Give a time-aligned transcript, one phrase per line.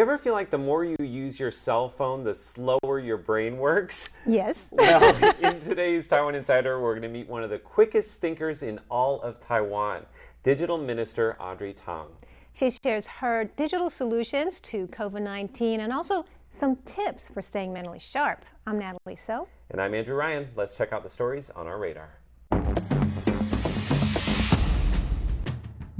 [0.00, 3.58] you ever feel like the more you use your cell phone, the slower your brain
[3.58, 4.08] works?
[4.24, 4.72] Yes.
[4.78, 8.80] well, in today's Taiwan Insider, we're going to meet one of the quickest thinkers in
[8.90, 10.06] all of Taiwan,
[10.42, 12.06] Digital Minister Audrey Tang.
[12.54, 17.98] She shares her digital solutions to COVID 19 and also some tips for staying mentally
[17.98, 18.46] sharp.
[18.66, 19.48] I'm Natalie Tso.
[19.70, 20.48] And I'm Andrew Ryan.
[20.56, 22.19] Let's check out the stories on our radar.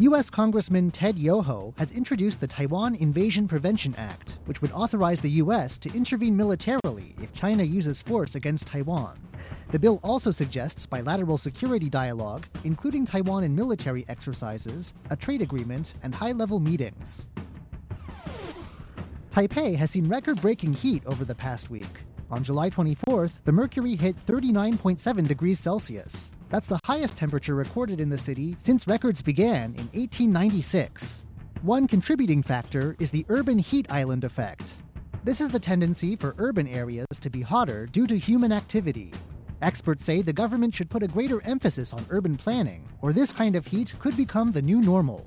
[0.00, 0.30] U.S.
[0.30, 5.76] Congressman Ted Yoho has introduced the Taiwan Invasion Prevention Act, which would authorize the U.S.
[5.76, 9.20] to intervene militarily if China uses force against Taiwan.
[9.66, 15.92] The bill also suggests bilateral security dialogue, including Taiwan in military exercises, a trade agreement,
[16.02, 17.26] and high level meetings.
[19.28, 22.04] Taipei has seen record breaking heat over the past week.
[22.30, 26.30] On July 24th, the mercury hit 39.7 degrees Celsius.
[26.48, 31.26] That's the highest temperature recorded in the city since records began in 1896.
[31.62, 34.74] One contributing factor is the urban heat island effect.
[35.24, 39.12] This is the tendency for urban areas to be hotter due to human activity.
[39.60, 43.56] Experts say the government should put a greater emphasis on urban planning, or this kind
[43.56, 45.26] of heat could become the new normal.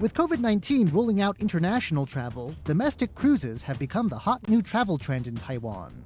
[0.00, 4.98] With COVID 19 ruling out international travel, domestic cruises have become the hot new travel
[4.98, 6.02] trend in Taiwan.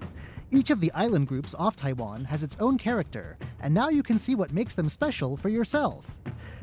[0.50, 4.19] Each of the island groups off Taiwan has its own character, and now you can
[4.19, 6.19] see what makes them special for yourself.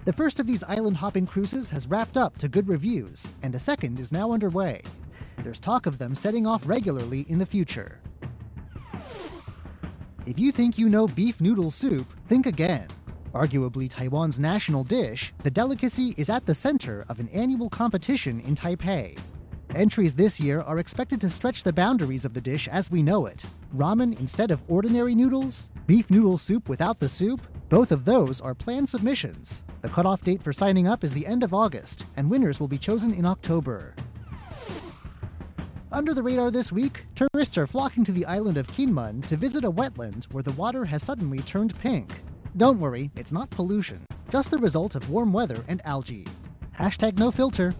[0.05, 3.59] The first of these island hopping cruises has wrapped up to good reviews, and a
[3.59, 4.83] second is now underway.
[5.37, 8.01] There's talk of them setting off regularly in the future.
[10.27, 12.87] If you think you know beef noodle soup, think again.
[13.35, 18.55] Arguably Taiwan's national dish, the delicacy is at the center of an annual competition in
[18.55, 19.19] Taipei.
[19.75, 23.25] Entries this year are expected to stretch the boundaries of the dish as we know
[23.25, 23.45] it.
[23.75, 28.55] Ramen instead of ordinary noodles, beef noodle soup without the soup, both of those are
[28.55, 29.65] planned submissions.
[29.81, 32.77] The cutoff date for signing up is the end of August, and winners will be
[32.77, 33.95] chosen in October.
[35.91, 39.65] Under the radar this week, tourists are flocking to the island of Kinmen to visit
[39.65, 42.09] a wetland where the water has suddenly turned pink.
[42.57, 46.25] Don't worry, it's not pollution, just the result of warm weather and algae.
[46.79, 47.75] Hashtag no filter.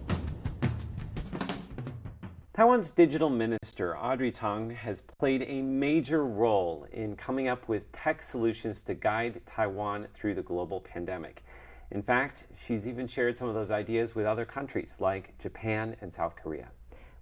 [2.52, 8.20] Taiwan's digital minister, Audrey Tang, has played a major role in coming up with tech
[8.20, 11.42] solutions to guide Taiwan through the global pandemic.
[11.90, 16.12] In fact, she's even shared some of those ideas with other countries like Japan and
[16.12, 16.68] South Korea.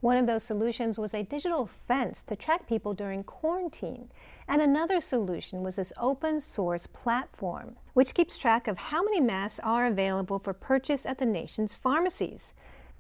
[0.01, 4.11] One of those solutions was a digital fence to track people during quarantine.
[4.47, 9.61] And another solution was this open source platform, which keeps track of how many masks
[9.61, 12.53] are available for purchase at the nation's pharmacies.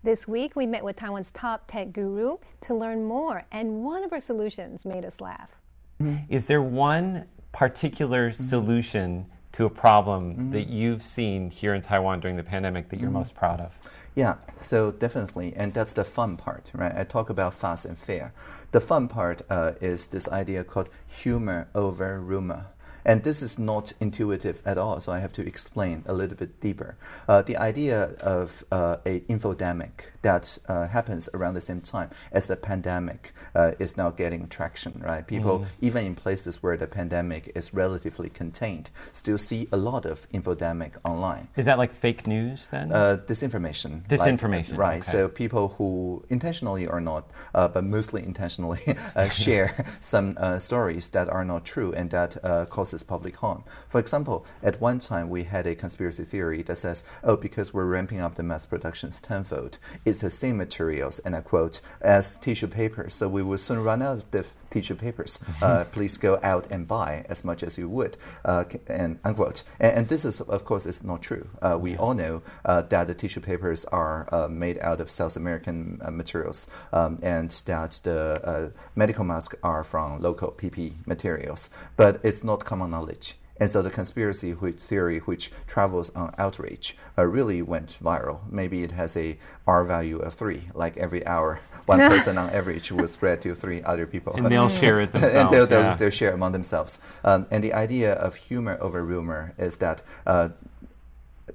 [0.02, 4.10] This week, we met with Taiwan's top tech guru to learn more, and one of
[4.10, 5.50] her solutions made us laugh.
[6.28, 8.42] Is there one particular mm-hmm.
[8.42, 10.50] solution to a problem mm-hmm.
[10.50, 13.18] that you've seen here in Taiwan during the pandemic that you're mm-hmm.
[13.18, 13.78] most proud of?
[14.16, 16.92] Yeah, so definitely, and that's the fun part, right?
[16.94, 18.32] I talk about fast and fair.
[18.72, 22.66] The fun part uh, is this idea called humor over rumor.
[23.04, 26.60] And this is not intuitive at all, so I have to explain a little bit
[26.60, 26.96] deeper.
[27.28, 32.46] Uh, the idea of uh, a infodemic that uh, happens around the same time as
[32.46, 35.26] the pandemic uh, is now getting traction, right?
[35.26, 35.66] People, mm.
[35.80, 40.92] even in places where the pandemic is relatively contained, still see a lot of infodemic
[41.04, 41.48] online.
[41.56, 42.90] Is that like fake news then?
[42.90, 44.06] Uh, disinformation.
[44.08, 44.70] Disinformation.
[44.70, 45.00] Like, right.
[45.00, 45.02] Okay.
[45.02, 48.80] So people who intentionally or not, uh, but mostly intentionally,
[49.30, 52.40] share some stories that are not true and that
[52.70, 53.64] causes causes public harm.
[53.88, 57.86] For example, at one time we had a conspiracy theory that says, oh, because we're
[57.86, 62.68] ramping up the mass productions tenfold, it's the same materials, and I quote, as tissue
[62.68, 65.38] paper, so we will soon run out of the tissue papers.
[65.38, 65.64] Mm-hmm.
[65.64, 69.62] Uh, please go out and buy as much as you would, uh, and unquote.
[69.80, 71.46] And, and, this is, of course, is not true.
[71.62, 75.36] Uh, we all know uh, that the tissue papers are uh, made out of South
[75.36, 81.70] American uh, materials, um, and that the medical masks are from local PP materials.
[81.96, 83.36] But it's not common knowledge.
[83.56, 88.40] And so the conspiracy theory, which travels on outrage, uh, really went viral.
[88.50, 90.62] Maybe it has a R value of three.
[90.74, 94.34] Like every hour, one person on average will spread to three other people.
[94.34, 95.34] And they'll share it themselves.
[95.36, 95.94] and they'll, they'll, yeah.
[95.94, 97.20] they'll, share among themselves.
[97.22, 100.48] Um, and the idea of humor over rumor is that uh,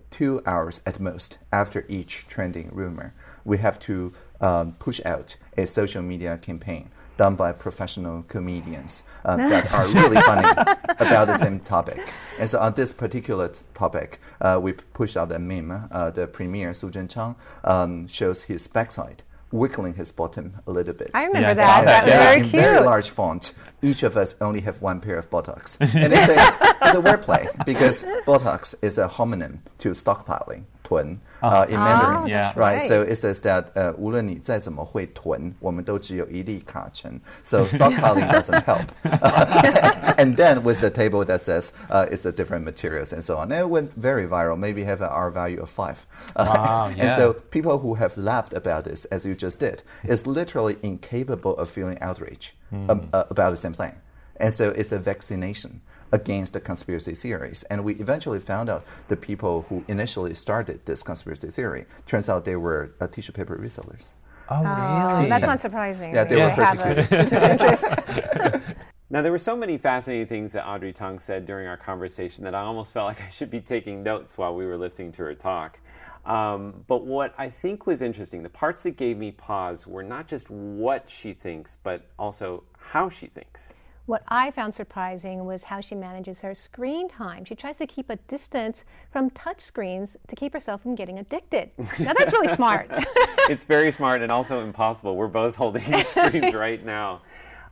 [0.10, 5.68] two hours at most after each trending rumor, we have to um, push out a
[5.68, 10.48] social media campaign done by professional comedians uh, that are really funny
[11.00, 12.00] about the same topic.
[12.40, 15.90] And so on this particular topic, uh, we pushed out a meme.
[15.92, 17.36] Uh, the premier, Su Zhenchang,
[17.66, 21.10] um, shows his backside wiggling his bottom a little bit.
[21.16, 21.84] I remember that.
[21.84, 22.62] That was very in cute.
[22.62, 23.54] very large font.
[23.82, 25.78] Each of us only have one pair of buttocks.
[25.80, 26.38] and it's a,
[26.86, 32.23] it's a wordplay because buttocks is a homonym to stockpiling 囤 uh, in Mandarin.
[32.23, 32.53] Oh, Yeah.
[32.53, 32.79] that's Right.
[32.81, 32.88] right.
[32.88, 37.19] So it says that 呃，无论你再怎么会囤，我们都只有一粒卡层。
[37.43, 38.87] So stockpiling doesn't help.
[40.19, 43.50] and then with the table that says uh, it's a different materials and so on.
[43.53, 44.56] And it went very viral.
[44.59, 46.06] Maybe have an R value of five.
[46.37, 47.17] Wow, And yeah.
[47.17, 51.69] so people who have laughed about this, as you just did, is literally incapable of
[51.71, 53.93] feeling outrage um, uh, about the same thing.
[54.37, 55.81] And so it's a vaccination
[56.12, 57.64] against the conspiracy theories.
[57.64, 62.46] And we eventually found out the people who initially started this conspiracy theory, turns out
[62.46, 64.16] they were uh, tissue paper resellers.
[64.50, 65.30] Oh, Oh, really?
[65.30, 66.14] that's not surprising.
[66.14, 67.10] Yeah, they They were have a persecuted.
[67.20, 68.66] business interest.
[69.12, 72.54] Now, there were so many fascinating things that Audrey Tong said during our conversation that
[72.54, 75.34] I almost felt like I should be taking notes while we were listening to her
[75.34, 75.80] talk.
[76.28, 80.28] Um, but what I think was interesting, the parts that gave me pause were not
[80.28, 83.74] just what she thinks, but also how she thinks.
[84.10, 87.46] What I found surprising was how she manages her screen time.
[87.46, 91.70] She tries to keep a distance from touch screens to keep herself from getting addicted.
[91.78, 92.88] Now that's really smart.
[93.52, 95.16] it's very smart and also impossible.
[95.16, 97.22] We're both holding screens right now.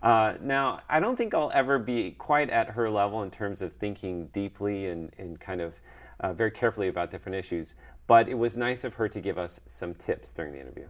[0.04, 3.74] Uh, now, I don't think I'll ever be quite at her level in terms of
[3.74, 5.74] thinking deeply and, and kind of
[6.20, 7.74] uh, very carefully about different issues,
[8.06, 10.86] but it was nice of her to give us some tips during the interview.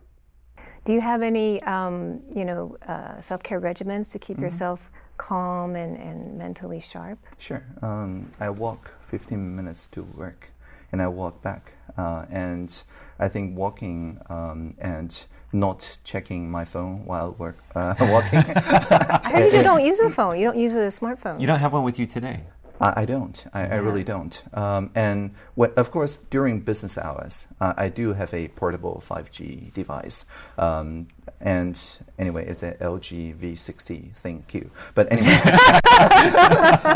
[0.83, 4.33] Do you have any, um, you know, uh, self-care regimens to Mm-hmm.
[4.33, 7.19] keep yourself calm and, and mentally sharp?
[7.37, 7.63] Sure.
[7.81, 10.51] Um, I walk 15 minutes to work
[10.91, 11.73] and I walk back.
[11.97, 12.83] Uh, and
[13.19, 19.53] I think walking um, and not checking my phone while work, uh, walking, I heard
[19.53, 20.37] you don't use a phone.
[20.37, 21.41] You don't use a smartphone.
[21.41, 22.41] You don't have one with you today.
[22.79, 23.45] I, I don't.
[23.53, 24.43] I, I really don't.
[24.53, 29.73] Um, and what, of course, during business hours, uh, I do have a portable 5G
[29.73, 30.25] device.
[30.57, 31.07] Um,
[31.39, 31.79] and
[32.17, 34.69] anyway, it's a LG V60 ThinQ.
[34.95, 35.37] But anyway,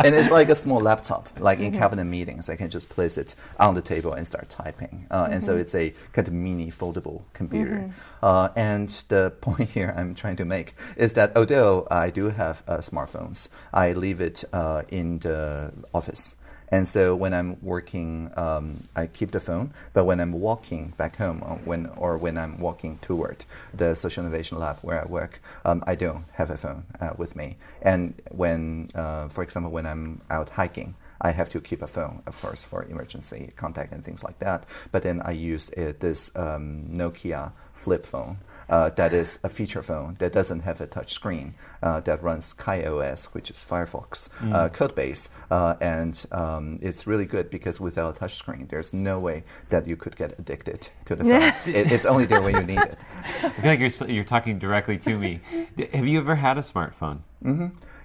[0.05, 2.49] and it's like a small laptop, like in cabinet meetings.
[2.49, 5.05] I can just place it on the table and start typing.
[5.11, 7.91] Uh, And so it's a kind of mini foldable computer.
[8.23, 12.63] Uh, and the point here I'm trying to make is that although I do have
[12.67, 16.35] uh, smartphones, I leave it uh, in the office.
[16.71, 19.73] And so when I'm working, um, I keep the phone.
[19.91, 24.23] But when I'm walking back home, or when or when I'm walking toward the social
[24.23, 27.57] innovation lab where I work, um, I don't have a phone uh, with me.
[27.81, 32.23] And when, uh, for example, when I'm out hiking, I have to keep a phone,
[32.25, 34.65] of course, for emergency contact and things like that.
[34.91, 38.37] But then I use uh, this um, Nokia flip phone
[38.71, 41.53] uh, that is a feature phone that doesn't have a touch screen
[41.83, 45.29] uh, that runs KaiOS, which is Firefox uh, code base.
[45.51, 49.85] Uh, and um, it's really good because without a touch screen, there's no way that
[49.85, 51.41] you could get addicted to the phone.
[51.75, 52.97] it, it's only there when you need it.
[53.43, 55.39] I feel like you're, you're talking directly to me.
[55.93, 57.19] Have you ever had a smartphone?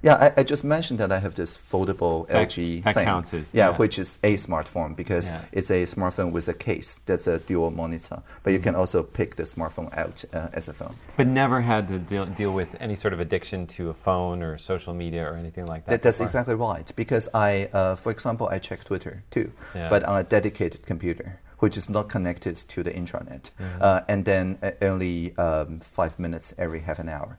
[0.02, 3.04] Yeah, I, I just mentioned that I have this foldable That- LG that thing.
[3.04, 3.76] counts as- yeah, yeah.
[3.76, 5.40] which is a smartphone because Yeah.
[5.52, 8.22] it's a smartphone with a case that's a dual monitor.
[8.42, 8.80] But you can Mm-hmm.
[8.80, 10.94] also pick the smartphone out uh, as a phone.
[11.16, 14.58] But never had to deal, deal with any sort of addiction to a phone or
[14.58, 15.90] social media or anything like that.
[15.90, 16.90] That, that's exactly right.
[16.94, 19.88] Because I, uh, for example, I check Twitter too, Yeah.
[19.88, 23.82] but on a dedicated computer, which is not connected to the intranet, Mm-hmm.
[23.82, 27.38] uh, and then uh, only um, five minutes every half an hour.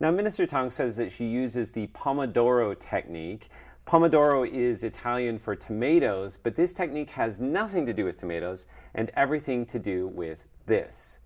[0.00, 3.48] Now, Minister Tong says that she uses the Pomodoro technique.
[3.84, 9.10] Pomodoro is Italian for tomatoes, but this technique has nothing to do with tomatoes and
[9.16, 11.18] everything to do with this.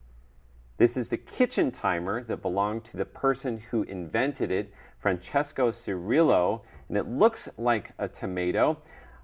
[0.79, 6.62] This is the kitchen timer that belonged to the person who invented it, Francesco Cirillo,
[6.88, 8.79] and it looks like a tomato.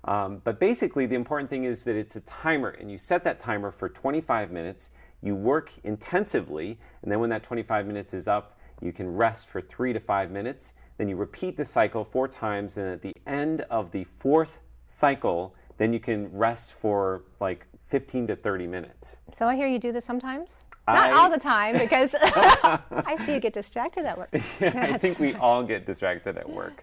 [0.04, 3.40] Um, but basically, the important thing is that it's a timer, and you set that
[3.40, 4.90] timer for 25 minutes.
[5.22, 9.60] You work intensively, and then when that 25 minutes is up, you can rest for
[9.60, 10.74] three to five minutes.
[10.96, 15.54] Then you repeat the cycle four times, and at the end of the fourth cycle,
[15.78, 19.20] then you can rest for like 15 to 30 minutes.
[19.32, 20.66] So I hear you do this sometimes.
[20.86, 24.30] Not I- all the time because I see you get distracted at work.
[24.32, 26.82] I think we all get distracted at work.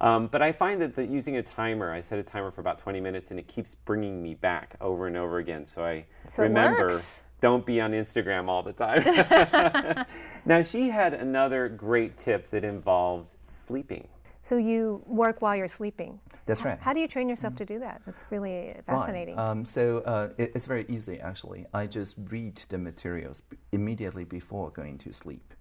[0.00, 2.78] Um, but I find that the, using a timer, I set a timer for about
[2.78, 5.64] 20 minutes and it keeps bringing me back over and over again.
[5.66, 7.24] So I So remember works.
[7.42, 10.06] Don't be on Instagram all the time.
[10.46, 14.08] now, she had another great tip that involved sleeping.
[14.42, 16.18] So you work while you're sleeping.
[16.46, 16.78] That's right.
[16.80, 18.00] How do you train yourself to do that?
[18.06, 19.36] That's really fascinating.
[19.36, 19.50] Right.
[19.50, 21.66] Um, so uh, it, it's very easy, actually.
[21.74, 25.54] I just read the materials b- immediately before going to sleep.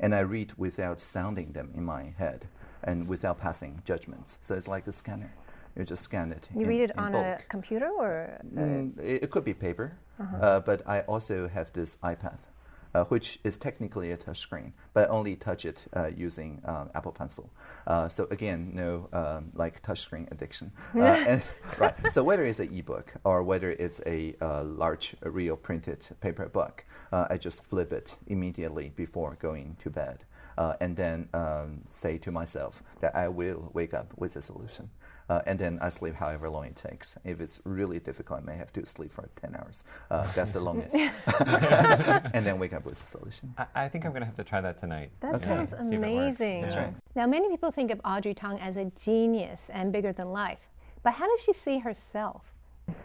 [0.00, 2.46] And I read without sounding them in my head
[2.84, 4.38] and without passing judgments.
[4.40, 5.34] So it's like a scanner.
[5.76, 6.48] You just scan it.
[6.54, 8.38] you in- read it in on a computer or?
[8.54, 12.46] Mm, it, it could be paper, uh, but I also have this iPad.
[12.94, 17.12] uh, which is technically a touch screen, but only touch it uh, using um, Apple
[17.12, 17.50] Pencil.
[17.86, 20.72] Uh, so again, no um, like touchscreen addiction.
[20.94, 21.44] Uh, and,
[21.78, 21.94] right.
[22.10, 26.84] So whether it's an ebook or whether it's a uh, large real printed paper book,
[27.12, 30.24] uh, I just flip it immediately before going to bed.
[30.58, 34.90] Uh, and then um, say to myself that I will wake up with a solution.
[35.28, 37.16] Uh, and then I sleep however long it takes.
[37.24, 39.84] If it's really difficult, I may have to sleep for 10 hours.
[40.10, 40.96] Uh, that's the longest.
[42.34, 43.54] and then wake up with a solution.
[43.56, 45.10] I, I think I'm going to have to try that tonight.
[45.20, 45.44] That Okay.
[45.44, 46.04] sounds See if it works.
[46.40, 46.60] amazing.
[46.62, 46.94] That's right.
[47.14, 50.58] Now, many people think of Audrey Tong as a genius and bigger than life.
[51.04, 52.42] But how does she see herself?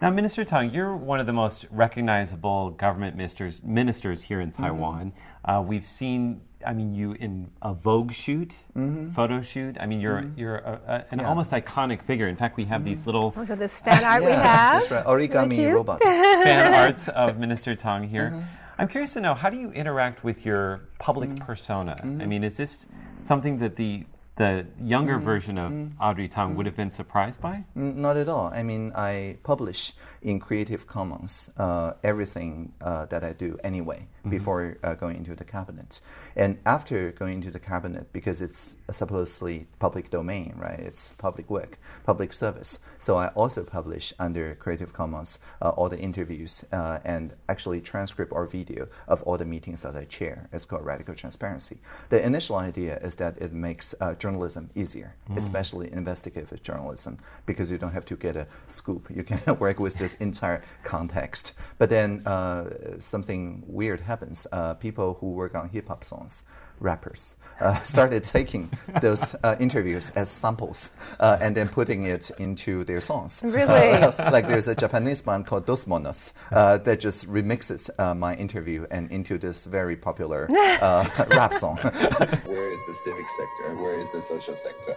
[0.01, 5.11] Now, Minister Tong, you're one of the most recognizable government ministers, ministers here in Taiwan.
[5.43, 8.63] Uh, we've seen, I mean, you in a Vogue shoot,
[9.11, 9.77] photo shoot.
[9.79, 11.27] I mean, you're you're a, a, an Yeah.
[11.29, 12.27] almost iconic figure.
[12.27, 14.81] In fact, we have these little Look at this fan art we have.
[14.81, 15.05] That's right.
[15.05, 15.73] Origami cute.
[15.73, 16.03] robots.
[16.43, 18.33] fan arts of Minister Tong here.
[18.77, 21.95] I'm curious to know how do you interact with your public persona?
[22.03, 22.87] I mean, is this
[23.19, 27.65] something that the the younger version of Audrey Tong would have been surprised by?
[27.77, 28.47] Mm, Not at all.
[28.47, 34.77] I mean, I publish in Creative Commons uh, everything uh, that I do anyway before
[34.83, 35.99] uh, going into the cabinet.
[36.35, 40.79] And after going into the cabinet, because it's supposedly public domain, right?
[40.79, 42.79] It's public work, public service.
[42.99, 48.31] So I also publish under Creative Commons uh, all the interviews uh, and actually transcript
[48.31, 50.47] or video of all the meetings that I chair.
[50.53, 51.79] It's called Radical Transparency.
[52.09, 57.13] The initial idea is that it makes uh, journalism easier, especially investigative journalism,
[57.49, 59.03] because you don't have to get a scoop.
[59.17, 60.59] You can work with this entire
[60.93, 61.45] context.
[61.79, 62.63] But then uh,
[62.99, 63.41] something
[63.79, 64.47] weird happens.
[64.51, 66.33] Uh, people who work on hip hop songs,
[66.79, 68.69] rappers, uh, started taking
[69.01, 73.41] those uh, interviews as samples uh, and then putting it into their songs.
[73.53, 73.99] Really?
[74.31, 78.87] like there's a Japanese band called Dos Monos uh, that just remixes uh, my interview
[78.89, 80.47] and into this very popular
[80.81, 81.77] uh, rap song.
[81.77, 84.95] Where is the civic sector where is the social sector?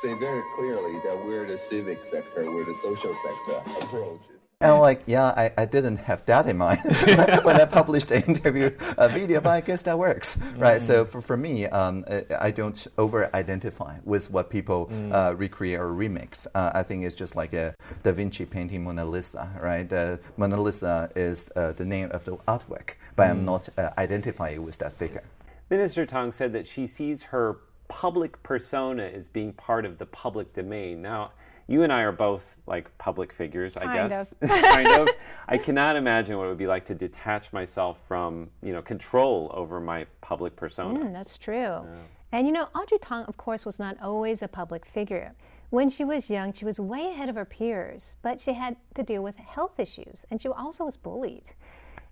[0.00, 4.20] Say very clearly that we're the civic sector, we're the social sector approach.
[4.64, 6.80] And I'm like, yeah, I, I didn't have that in mind
[7.44, 10.80] when I published the interview uh, video, but I guess that works, right?
[10.80, 12.02] So for, for me, um,
[12.40, 16.46] I- don't over-identify with what people uh, recreate or remix.
[16.54, 19.86] Uh, I think it's just like a Da Vinci painting Mona Lisa, right?
[19.86, 24.64] The Mona Lisa is uh, the name of the artwork, but I'm not uh, identifying
[24.64, 25.24] with that figure.
[25.68, 30.52] Minister Tong said that she sees her public persona as being part of the public
[30.54, 31.02] domain.
[31.02, 31.32] Now,
[31.66, 34.34] you and I are both like public figures, I Kind guess.
[34.62, 35.08] kind of.
[35.48, 39.50] I cannot imagine what it would be like to detach myself from, you know, control
[39.54, 41.00] over my public persona.
[41.00, 41.86] Mm, that's true.
[42.32, 45.34] And you know, Audrey Tong, of course, was not always a public figure.
[45.70, 49.02] When she was young, she was way ahead of her peers, but she had to
[49.02, 51.50] deal with health issues, and she also was bullied.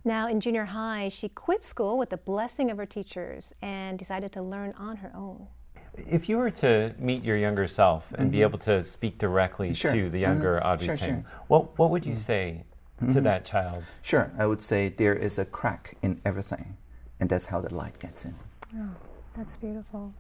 [0.05, 4.33] Now, in junior high, she quit school with the blessing of her teachers and decided
[4.33, 5.47] to learn on her own.
[5.95, 9.93] If you were to meet your younger self and be able to speak directly Sure.
[9.93, 10.73] to the younger Uh-huh.
[10.73, 11.17] Audrey Sure, Tang, sure.
[11.19, 11.45] Mm-hmm.
[11.49, 12.65] what what would you say
[13.13, 13.85] to that child?
[14.01, 16.77] Sure, I would say there is a crack in everything,
[17.21, 18.35] and that's how the light gets in.
[18.79, 18.89] Oh,
[19.37, 20.13] That's beautiful.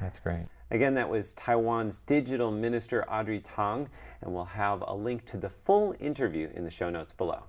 [0.00, 0.46] That's great.
[0.70, 3.88] Again, that was Taiwan's digital minister Audrey Tong,
[4.22, 7.42] and we'll have a link to the full interview in the show notes below.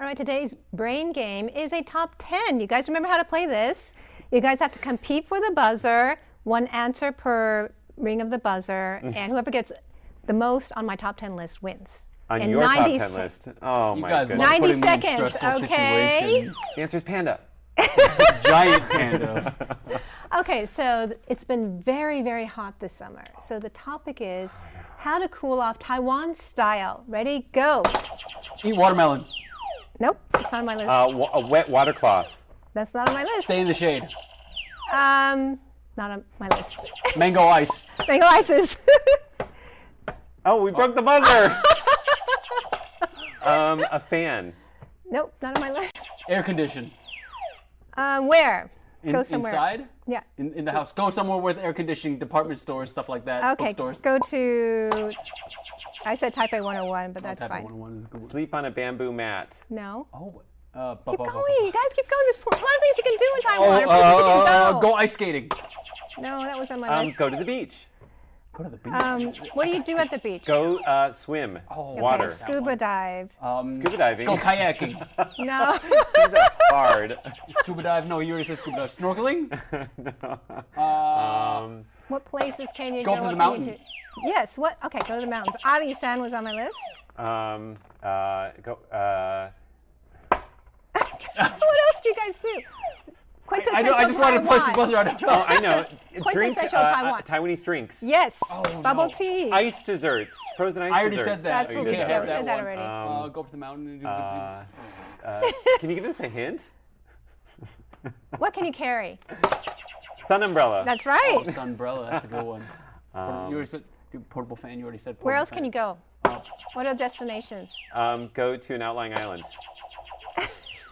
[0.00, 2.60] All right, today's brain game is a top 10.
[2.60, 3.92] You guys remember how to play this?
[4.32, 9.00] You guys have to compete for the buzzer, one answer per ring of the buzzer,
[9.02, 9.70] and whoever gets
[10.26, 12.06] the most on my top 10 list wins.
[12.30, 13.48] On In your top 90 10 se- list.
[13.60, 14.48] Oh, You my guys goodness.
[14.50, 16.20] love 90 putting me in seconds, stressful okay?
[16.22, 16.56] situations.
[16.76, 17.40] The answer is panda.
[18.44, 19.78] Giant panda.
[20.40, 23.22] Okay, so th- it's been very, very hot this summer.
[23.38, 24.54] So the topic is
[24.96, 27.04] how to cool off Taiwan style.
[27.06, 27.48] Ready?
[27.52, 27.82] Go.
[28.64, 29.26] Eat watermelon.
[30.00, 30.88] Nope, it's not on my list.
[30.88, 32.41] Uh, wa- a wet water cloth.
[32.74, 33.44] That's not on my list.
[33.44, 34.02] Stay in the shade.
[34.92, 35.58] Um,
[35.96, 36.76] not on my list.
[37.16, 37.86] Mango ice.
[38.08, 38.76] Mango ices.
[40.44, 41.56] Oh, we broke the buzzer.
[43.48, 44.52] um, a fan.
[45.08, 45.96] nope, not on my list.
[46.28, 46.90] Air condition.
[47.96, 48.68] Um, where?
[49.04, 49.52] In, Go somewhere.
[49.52, 49.88] Inside?
[50.08, 50.22] Yeah.
[50.38, 50.92] In, in the house.
[50.92, 53.52] Go somewhere with air conditioning, department stores, stuff like that.
[53.52, 54.00] Okay, Bookstores.
[54.00, 55.12] go to.
[56.04, 57.62] I said Taipei 101, but that's Type of fine.
[57.64, 58.22] 101 is good.
[58.22, 59.62] Sleep on a bamboo mat.
[59.70, 60.08] No.
[60.12, 60.42] Oh,
[60.74, 61.54] uh, Keep bu- bu- going.
[61.66, 62.24] You guys keep going.
[62.26, 63.82] There's a lot of things you can do in Oh, Taiwan.
[63.82, 64.80] or places you uh, can go.
[64.80, 65.48] go ice skating.
[66.18, 67.18] No, that was on my Um, list.
[67.18, 67.86] go to the beach.
[68.54, 68.92] Go to the beach.
[68.92, 70.44] Um, what do you do at the beach?
[70.44, 71.58] Go uh, swim.
[71.74, 72.24] Oh, Water.
[72.26, 73.30] Okay, scuba dive.
[73.40, 74.26] um, Scuba diving.
[74.26, 74.92] Go kayaking.
[75.38, 75.78] No.
[76.16, 77.18] These are hard.
[77.60, 78.06] scuba dive.
[78.06, 78.90] No, you already said scuba dive.
[78.90, 79.48] Snorkeling.
[80.76, 83.16] Um, what places can you Go go?
[83.16, 83.78] to the What mountain.
[84.24, 84.58] Yes.
[84.58, 84.76] What?
[84.84, 85.56] Okay, go to the mountains.
[85.64, 86.76] Adi-san was on my list.
[87.18, 88.78] um, uh, go.
[88.92, 89.48] Uh,
[91.36, 92.48] what else do you guys do?
[93.54, 93.98] I Quintessential know.
[93.98, 94.74] I just wanted to push the Taiwan.
[94.74, 94.96] buzzer.
[94.96, 95.28] I don't know.
[95.28, 95.84] Oh, I know.
[96.32, 97.22] Drink Quintessential uh, uh, Taiwan.
[97.22, 98.02] Taiwanese drinks.
[98.02, 99.14] Yes, Oh, bubble no.
[99.14, 99.50] tea.
[99.50, 100.38] Ice desserts.
[100.56, 101.42] Frozen ice I already desserts.
[101.42, 101.58] said that.
[101.66, 102.08] That's Oh, what you we did did.
[102.08, 102.30] that We already?
[102.30, 102.80] said that already.
[102.80, 104.64] Uh, go up to the mountain and do Uh,
[105.26, 106.70] uh, can you give us a hint?
[108.38, 109.18] what can you carry?
[110.24, 110.82] Sun umbrella.
[110.86, 111.44] That's right.
[111.46, 112.08] oh, umbrella.
[112.10, 112.64] That's a good one.
[113.12, 114.78] Portable- you already said dude, portable fan.
[114.78, 115.16] You already said.
[115.20, 115.98] Where portable else can you go?
[116.74, 117.74] What are destinations?
[117.92, 119.42] um, go to an outlying island.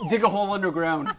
[0.08, 1.14] Dig a hole underground.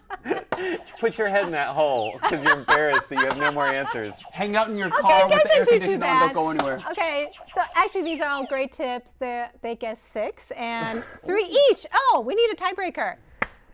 [1.00, 4.24] Put your head in that hole because you're embarrassed that you have no more answers.
[4.32, 6.20] Hang out in your Okay, car with the air ain't too, too conditioner on.
[6.20, 6.84] Don't go anywhere.
[6.92, 9.12] Okay, so actually these are all great tips.
[9.14, 11.86] They they guess six and three each.
[11.94, 13.18] Oh, we need a tiebreaker.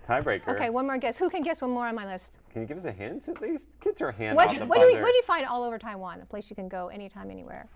[0.06, 0.48] Tiebreaker.
[0.50, 1.18] Okay, one more guess.
[1.18, 2.40] Who can guess one more on my list?
[2.52, 3.78] Can you give us a hint at least?
[3.82, 5.02] Get your hand What, off the what, do you, buzzer.
[5.04, 6.22] what do you find all over Taiwan?
[6.22, 7.68] A place you can go anytime, anywhere.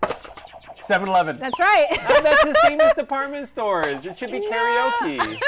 [0.76, 1.38] 7-Eleven.
[1.38, 1.86] That's right.
[1.90, 4.06] Oh, that's the same as department stores.
[4.06, 5.38] It should be karaoke.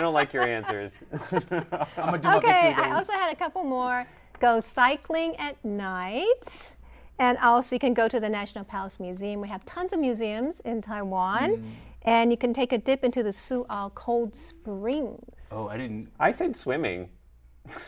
[0.00, 1.04] I don't like your answers.
[1.12, 4.06] I'm gonna do okay, victory I also had a couple more.
[4.38, 6.72] Go cycling at night.
[7.18, 9.42] And also, you can go to the National Palace Museum.
[9.42, 11.50] We have tons of museums in Taiwan.
[11.50, 11.70] Mm.
[12.04, 15.50] And you can take a dip into the Su'ao Cold Springs.
[15.52, 16.08] Oh, I didn't.
[16.18, 17.10] I said swimming.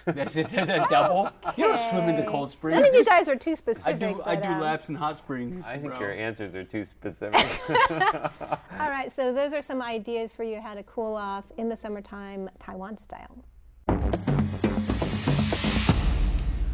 [0.04, 1.30] There's a, there's a double.
[1.56, 2.78] You don't swim in the cold springs.
[2.78, 4.00] I think you guys are too I specific.
[4.00, 4.22] do.
[4.24, 5.64] I but, do um, laps in hot springs.
[5.66, 6.06] I think bro.
[6.06, 7.60] your answers are too specific.
[8.78, 11.76] All right, so those are some ideas for you how to cool off in the
[11.76, 13.44] summertime, Taiwan style.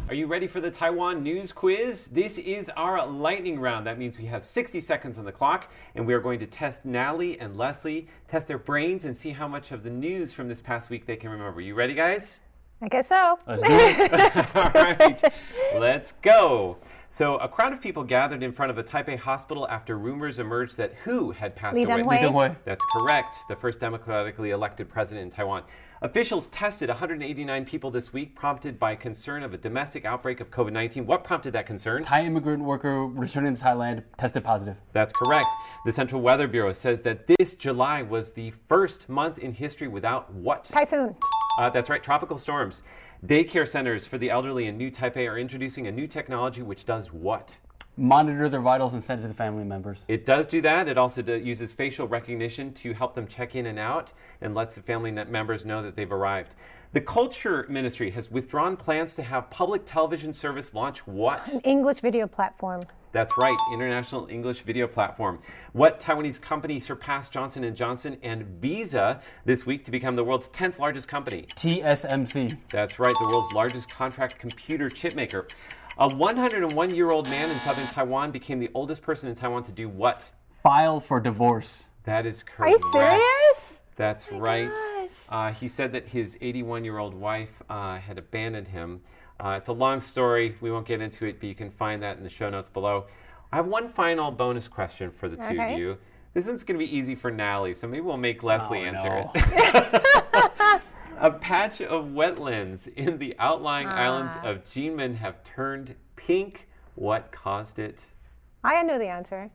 [0.09, 2.07] Are you ready for the Taiwan news quiz?
[2.07, 3.85] This is our lightning round.
[3.85, 6.83] That means we have 60 seconds on the clock, and we are going to test
[6.83, 10.61] Natalie and Leslie, test their brains, and see how much of the news from this
[10.61, 11.61] past week they can remember.
[11.61, 12.39] You ready, guys?
[12.81, 13.37] I guess so.
[13.45, 14.55] Let's do it.
[14.55, 15.33] All right,
[15.77, 16.77] let's go.
[17.11, 20.77] So, a crowd of people gathered in front of a Taipei hospital after rumors emerged
[20.77, 21.95] that who had passed Lee away.
[22.03, 22.17] Teng-hui.
[22.19, 22.55] Teng-hui.
[22.65, 23.35] That's correct.
[23.49, 25.63] The first democratically elected president in Taiwan.
[26.03, 30.71] Officials tested 189 people this week, prompted by concern of a domestic outbreak of COVID
[30.71, 31.07] 19.
[31.07, 32.03] What prompted that concern?
[32.03, 34.79] Thai immigrant worker returning to Thailand tested positive.
[34.93, 35.53] That's correct.
[35.85, 40.31] The Central Weather Bureau says that this July was the first month in history without
[40.31, 40.65] what?
[40.65, 41.15] Typhoon.
[41.57, 42.81] Uh, that's right, tropical storms.
[43.25, 47.11] Daycare centers for the elderly in New Taipei are introducing a new technology which does
[47.11, 47.57] what?
[47.97, 50.05] Monitor their vitals and send it to the family members.
[50.07, 50.87] It does do that.
[50.87, 54.73] It also do, uses facial recognition to help them check in and out and lets
[54.73, 56.55] the family members know that they've arrived.
[56.93, 61.51] The Culture Ministry has withdrawn plans to have public television service launch what?
[61.51, 62.83] An English video platform.
[63.11, 65.39] That's right, International English Video Platform.
[65.73, 70.47] What Taiwanese company surpassed Johnson & Johnson and Visa this week to become the world's
[70.49, 71.45] 10th largest company?
[71.55, 72.57] TSMC.
[72.69, 75.47] That's right, the world's largest contract computer chip maker.
[75.97, 79.71] A 101 year old man in southern Taiwan became the oldest person in Taiwan to
[79.71, 80.29] do what?
[80.61, 81.85] File for divorce.
[82.03, 82.75] That is correct.
[82.75, 83.17] Are correct.
[83.17, 83.81] you serious?
[83.95, 84.71] That's right.
[85.27, 89.01] Uh, he said that his 81 year old wife uh, had abandoned him.
[89.39, 90.55] Uh, it's a long story.
[90.59, 93.05] We won't get into it, but you can find that in the show notes below.
[93.51, 95.73] I have one final bonus question for the two Okay.
[95.73, 95.97] of you.
[96.33, 99.09] This one's going to be easy for Natalie, so maybe we'll make Leslie Oh, answer
[99.09, 99.31] no.
[99.33, 100.81] it.
[101.17, 103.95] a patch of wetlands in the outlying Ah.
[103.97, 106.67] islands of Jinmen have turned pink.
[106.95, 108.05] What caused it?
[108.63, 109.49] I know the answer.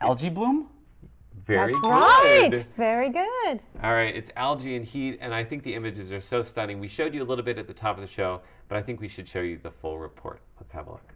[0.00, 0.68] Algae bloom?
[1.42, 1.90] Very That's good.
[1.90, 2.66] right.
[2.76, 3.60] Very good.
[3.82, 6.80] All right, it's algae and heat, and I think the images are so stunning.
[6.80, 9.00] We showed you a little bit at the top of the show, but I think
[9.00, 10.40] we should show you the full report.
[10.60, 11.14] Let's have a look.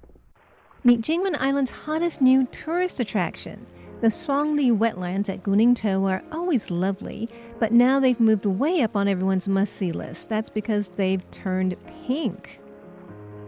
[0.84, 3.66] Meet Kinmen Island's hottest new tourist attraction.
[4.00, 9.08] The Shuangli wetlands at Guningtou are always lovely, but now they've moved way up on
[9.08, 10.28] everyone's must see list.
[10.28, 12.60] That's because they've turned pink.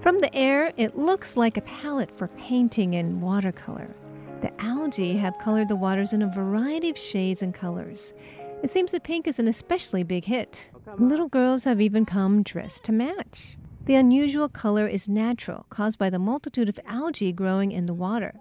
[0.01, 3.95] From the air, it looks like a palette for painting in watercolor.
[4.41, 8.13] The algae have colored the waters in a variety of shades and colors.
[8.63, 10.71] It seems that pink is an especially big hit.
[10.99, 13.57] Little girls have even come dressed to match.
[13.87, 18.35] The unusual color is natural, caused by the multitude of algae growing in the water.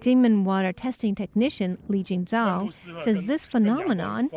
[0.00, 2.70] Kinmen water testing technician Li Jingzhao
[3.04, 4.28] says this phenomenon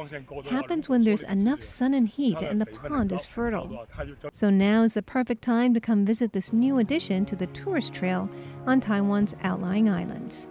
[0.46, 3.86] happens when there's enough sun and heat and the pond is fertile.
[4.32, 7.94] So now is the perfect time to come visit this new addition to the tourist
[7.94, 8.30] trail
[8.66, 10.48] on Taiwan's outlying islands.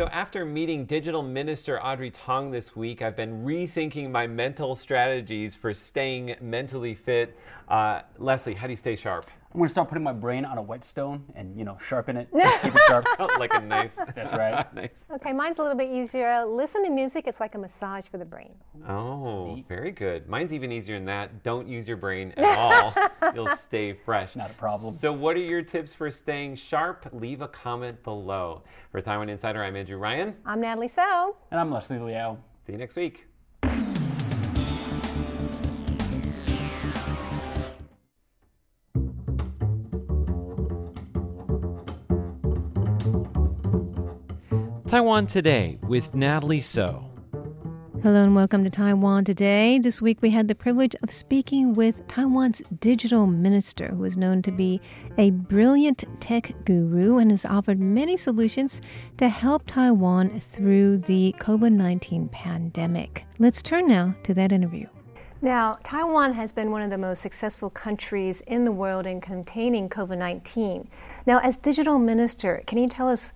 [0.00, 5.54] So, after meeting Digital Minister Audrey Tong this week, I've been rethinking my mental strategies
[5.54, 7.36] for staying mentally fit.
[7.68, 9.26] Uh, Leslie, how do you stay sharp?
[9.52, 12.28] I'm gonna start putting my brain on a whetstone and you know sharpen it,
[12.62, 13.06] keep it sharp.
[13.38, 13.96] Like a knife.
[14.14, 14.72] That's right.
[14.74, 15.08] nice.
[15.10, 16.44] Okay, mine's a little bit easier.
[16.44, 18.52] Listen to music, it's like a massage for the brain.
[18.88, 20.28] Oh, very good.
[20.28, 21.42] Mine's even easier than that.
[21.42, 22.94] Don't use your brain at all.
[23.34, 24.36] You'll stay fresh.
[24.36, 24.94] Not a problem.
[24.94, 27.08] So, what are your tips for staying sharp?
[27.12, 28.62] Leave a comment below.
[28.92, 30.36] For Taiwan Insider, I'm Andrew Ryan.
[30.46, 31.36] I'm Natalie Tso.
[31.50, 32.38] And I'm Leslie Liao.
[32.64, 33.29] See you next week.
[44.90, 47.04] Taiwan Today with Natalie Tso.
[48.02, 49.78] Hello and welcome to Taiwan Today.
[49.78, 54.42] This week we had the privilege of speaking with Taiwan's digital minister, who is known
[54.42, 54.80] to be
[55.16, 58.80] a brilliant tech guru and has offered many solutions
[59.18, 63.26] to help Taiwan through the COVID 19 pandemic.
[63.38, 64.88] Let's turn now to that interview.
[65.40, 69.88] Now, Taiwan has been one of the most successful countries in the world in containing
[69.88, 70.88] COVID 19.
[71.26, 73.32] Now, as digital minister, can you tell us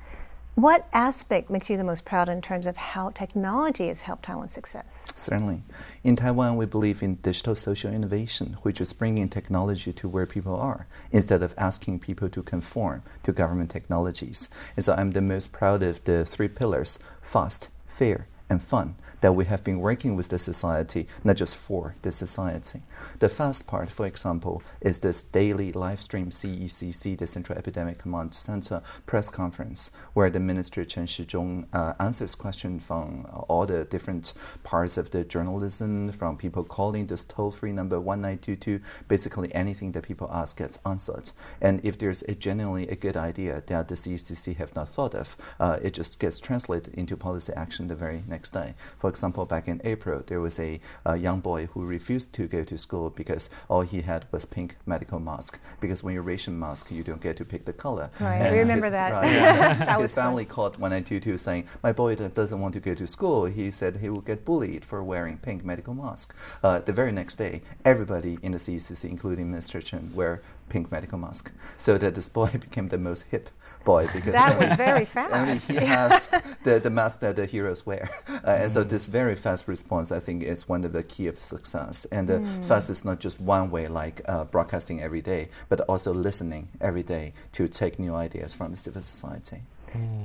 [0.55, 4.53] what aspect makes you the most proud in terms of how technology has helped Taiwan's
[4.53, 5.07] success?
[5.17, 5.63] Certainly.
[6.05, 10.55] In Taiwan, we believe in digital social innovation, which is bringing technology to where people
[10.55, 14.49] are instead of asking people to conform to government technologies.
[14.77, 19.33] And so I'm the most proud of the three pillars fast, fair, and fun that
[19.33, 22.83] we have been working with the society, not just for the society.
[23.19, 28.35] The first part, for example, is this daily live stream CECC, the Central Epidemic Command
[28.35, 34.35] Center press conference, where the Minister Chen Shizhong uh, answers questions from all the different
[34.63, 38.81] parts of the journalism, from people calling this toll free number 1922.
[39.09, 41.31] Basically, anything that people ask gets answered.
[41.63, 45.37] And if there's a genuinely a good idea that the CECC have not thought of,
[45.59, 48.75] uh, it just gets translated into policy action the very next day.
[48.99, 52.65] For example, back in April, there was a, a, young boy who refused to go
[52.65, 55.61] to school because all he had was pink medical mask.
[55.81, 58.11] Because when you ration mask, you don't get to pick the color.
[58.21, 59.13] Right, and I remember his, that.
[59.13, 59.99] Right, yeah.
[59.99, 60.55] his family fun.
[60.55, 63.45] called 1922 saying, "My boy doesn't want to go to school.
[63.47, 67.37] He said he will get bullied for wearing pink medical mask." Uh, the very next
[67.37, 69.83] day, everybody in the CECC, including Mr.
[69.83, 73.49] Chen, wear pink medical mask, so that this boy became the most hip
[73.85, 75.35] boy because that was very fast.
[75.41, 76.29] Only he has
[76.65, 80.21] the, the mask that the heroes wear, uh, and so this very fast response, I
[80.21, 82.05] think, is one of the key of success.
[82.07, 82.65] And the mm.
[82.65, 87.03] fast is not just one way, like uh, broadcasting every day, but also listening every
[87.03, 89.63] day to take new ideas from the civil society.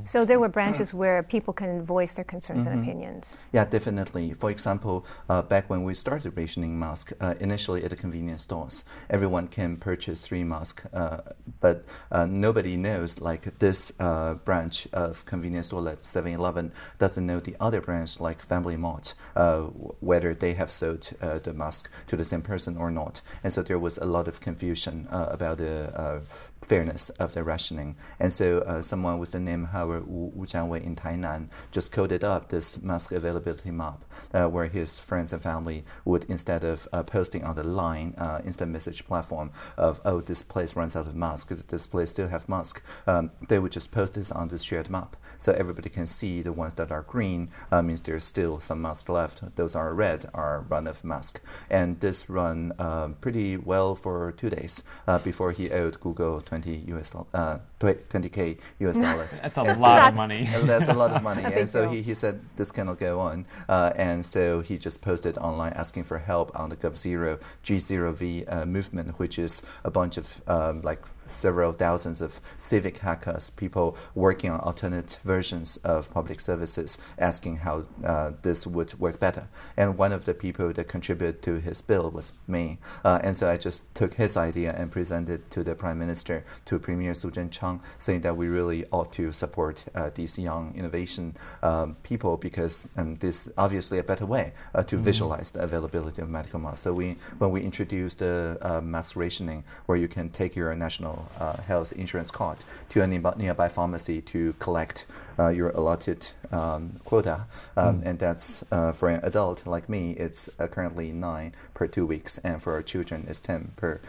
[0.03, 2.73] So there were branches where people can voice their concerns mm-hmm.
[2.73, 3.39] and opinions.
[3.53, 4.33] Yeah, definitely.
[4.33, 8.83] For example, uh, back when we started rationing masks, uh, initially at the convenience stores,
[9.09, 11.21] everyone can purchase three masks, uh,
[11.59, 17.39] but uh, nobody knows like this uh, branch of convenience store, like 7-Eleven, doesn't know
[17.39, 19.61] the other branch like Family Mart, uh,
[19.99, 23.21] whether they have sold the mask to the same person or not.
[23.43, 26.21] And so there was a lot of confusion about the
[26.61, 27.95] fairness of the rationing.
[28.19, 32.23] And so uh, someone with the name Howard Wu, Wu Jianwei in Tainan just coded
[32.23, 37.03] up this mask availability map uh, where his friends and family would, instead of uh,
[37.03, 41.15] posting on the line uh, instant message platform of, oh, this place runs out of
[41.15, 44.89] mask, this place still have mask, um, they would just post this on this shared
[44.89, 45.15] map.
[45.37, 49.09] So everybody can see the ones that are green uh, means there's still some mask
[49.09, 49.55] left.
[49.55, 51.41] Those are red are run of mask.
[51.69, 56.85] And this run um, pretty well for two days uh, before he owed Google 20
[56.95, 59.39] US uh, 20k US dollars.
[59.39, 60.49] that's a and lot so of money.
[60.63, 61.43] that's a lot of money.
[61.53, 63.45] and so he, he said this cannot go on.
[63.67, 68.65] Uh, and so he just posted online asking for help on the GovZero G0V uh,
[68.65, 74.49] movement, which is a bunch of um, like several thousands of civic hackers, people working
[74.49, 79.47] on alternate versions of public services, asking how uh, this would work better.
[79.77, 82.79] And one of the people that contributed to his bill was me.
[83.03, 86.79] Uh, and so I just took his idea and presented to the Prime Minister to
[86.79, 87.29] Premier Su
[87.69, 92.87] Tseng-chang, saying that we really ought to support uh, these young innovation um, people because
[92.97, 95.05] um, this is obviously a better way uh, to mm-hmm.
[95.05, 96.81] visualize the availability of medical masks.
[96.81, 101.29] So we, when we introduced the uh, mask rationing, where you can take your national
[101.39, 102.57] uh, health insurance card
[102.89, 105.05] to a nearby pharmacy to collect
[105.37, 107.45] uh, your allotted um, quota,
[107.77, 108.05] um, mm.
[108.05, 112.61] and that's uh, for an adult like me, it's currently nine per two weeks, and
[112.61, 113.99] for our children, it's ten per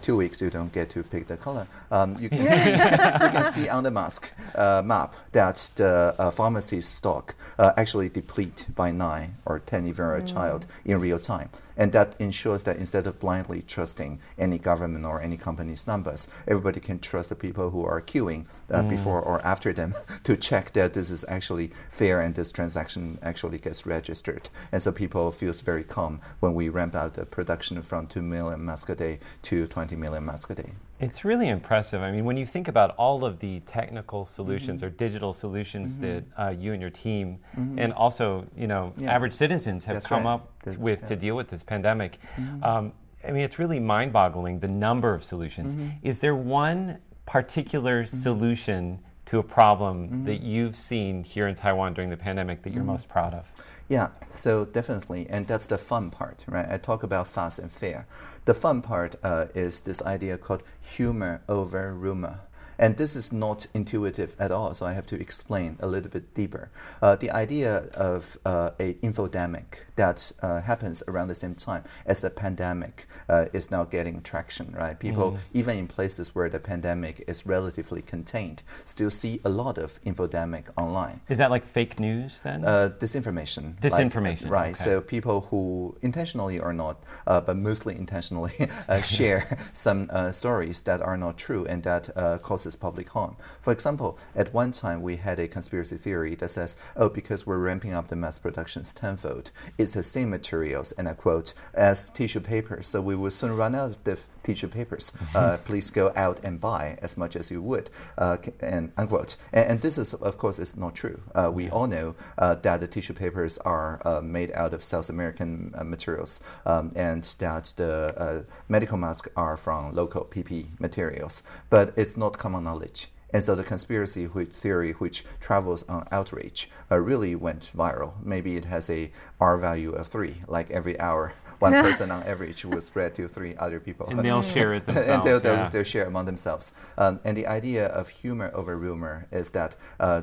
[0.00, 0.40] two weeks.
[0.40, 2.54] You don't get to pick the color um, you, can see,
[3.14, 8.08] you can see on the mask uh, map that the uh, pharmacy stock uh, actually
[8.08, 10.32] deplete by 9 or 10 if you're a mm.
[10.32, 11.50] child in real time.
[11.78, 16.80] And that ensures that instead of blindly trusting any government or any company's numbers, everybody
[16.80, 18.88] can trust the people who are queuing uh, mm.
[18.90, 23.58] before or after them to check that this is actually fair and this transaction actually
[23.58, 24.50] gets registered.
[24.72, 28.64] And so people feels very calm when we ramp out the production from 2 million
[28.64, 30.72] masks a day to 20 million masks a day.
[31.00, 32.02] It's really impressive.
[32.02, 34.88] I mean, when you think about all of the technical solutions mm-hmm.
[34.88, 36.06] or digital solutions mm-hmm.
[36.06, 37.78] that uh, you and your team, mm-hmm.
[37.78, 39.14] and also you know yeah.
[39.14, 40.34] average citizens have That's come right.
[40.34, 41.08] up With yeah.
[41.08, 42.62] to deal with this pandemic, mm-hmm.
[42.62, 42.92] um,
[43.26, 45.74] I mean, it's really mind-boggling the number of solutions.
[45.74, 45.88] Mm-hmm.
[46.02, 48.16] Is there one particular mm-hmm.
[48.16, 52.82] solution to a problem that you've seen here in Taiwan during the pandemic that you're
[52.82, 53.52] most proud of?
[53.88, 56.66] Yeah, so definitely, and that's the fun part, right?
[56.68, 58.06] I talk about fast and fair.
[58.46, 62.40] The fun part uh, is this idea called humor over rumor.
[62.78, 66.32] And this is not intuitive at all, so I have to explain a little bit
[66.34, 66.70] deeper.
[67.02, 72.20] Uh, the idea of uh, a infodemic that uh, happens around the same time as
[72.20, 74.98] the pandemic uh, is now getting traction, right?
[74.98, 75.38] People, Mm.
[75.52, 80.64] even in places where the pandemic is relatively contained, still see a lot of infodemic
[80.76, 81.20] online.
[81.28, 82.64] Is that like fake news then?
[82.64, 83.64] Uh, disinformation.
[83.82, 84.74] like, Disinformation, right.
[84.74, 84.84] okay.
[84.84, 88.52] So people who intentionally or not, uh, but mostly intentionally,
[88.88, 93.36] uh, share some uh, stories that are not true and that uh, causes public harm.
[93.60, 97.58] For example, at one time we had a conspiracy theory that says, oh, because we're
[97.58, 102.40] ramping up the mass productions tenfold, it's the same materials, and I quote, as tissue
[102.40, 105.12] paper, so we will soon run out of the tissue papers.
[105.34, 109.36] Uh, please go out and buy as much as you would, uh, and unquote.
[109.52, 111.20] And, and this is, of course, is not true.
[111.34, 115.08] Uh, we all know uh, that the tissue papers are uh, made out of South
[115.10, 121.42] American uh, materials, um, and that the uh, medical masks are from local PP materials.
[121.70, 123.08] But it's not common knowledge.
[123.30, 128.14] And so the conspiracy which theory, which travels on outrage, uh, really went viral.
[128.24, 130.36] Maybe it has a R value of three.
[130.46, 134.08] Like every hour, one person on average will spread to three other people.
[134.08, 135.08] and they'll share it themselves.
[135.08, 135.68] and they'll, they'll, yeah.
[135.68, 136.72] they'll share among themselves.
[136.96, 140.22] Um, and the idea of humor over rumor is that uh,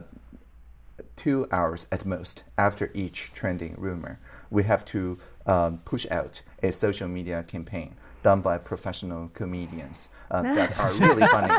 [1.16, 4.20] two hours at most after each trending rumor,
[4.50, 7.96] we have to um, push out a social media campaign
[8.26, 11.54] done by professional comedians uh, that are really funny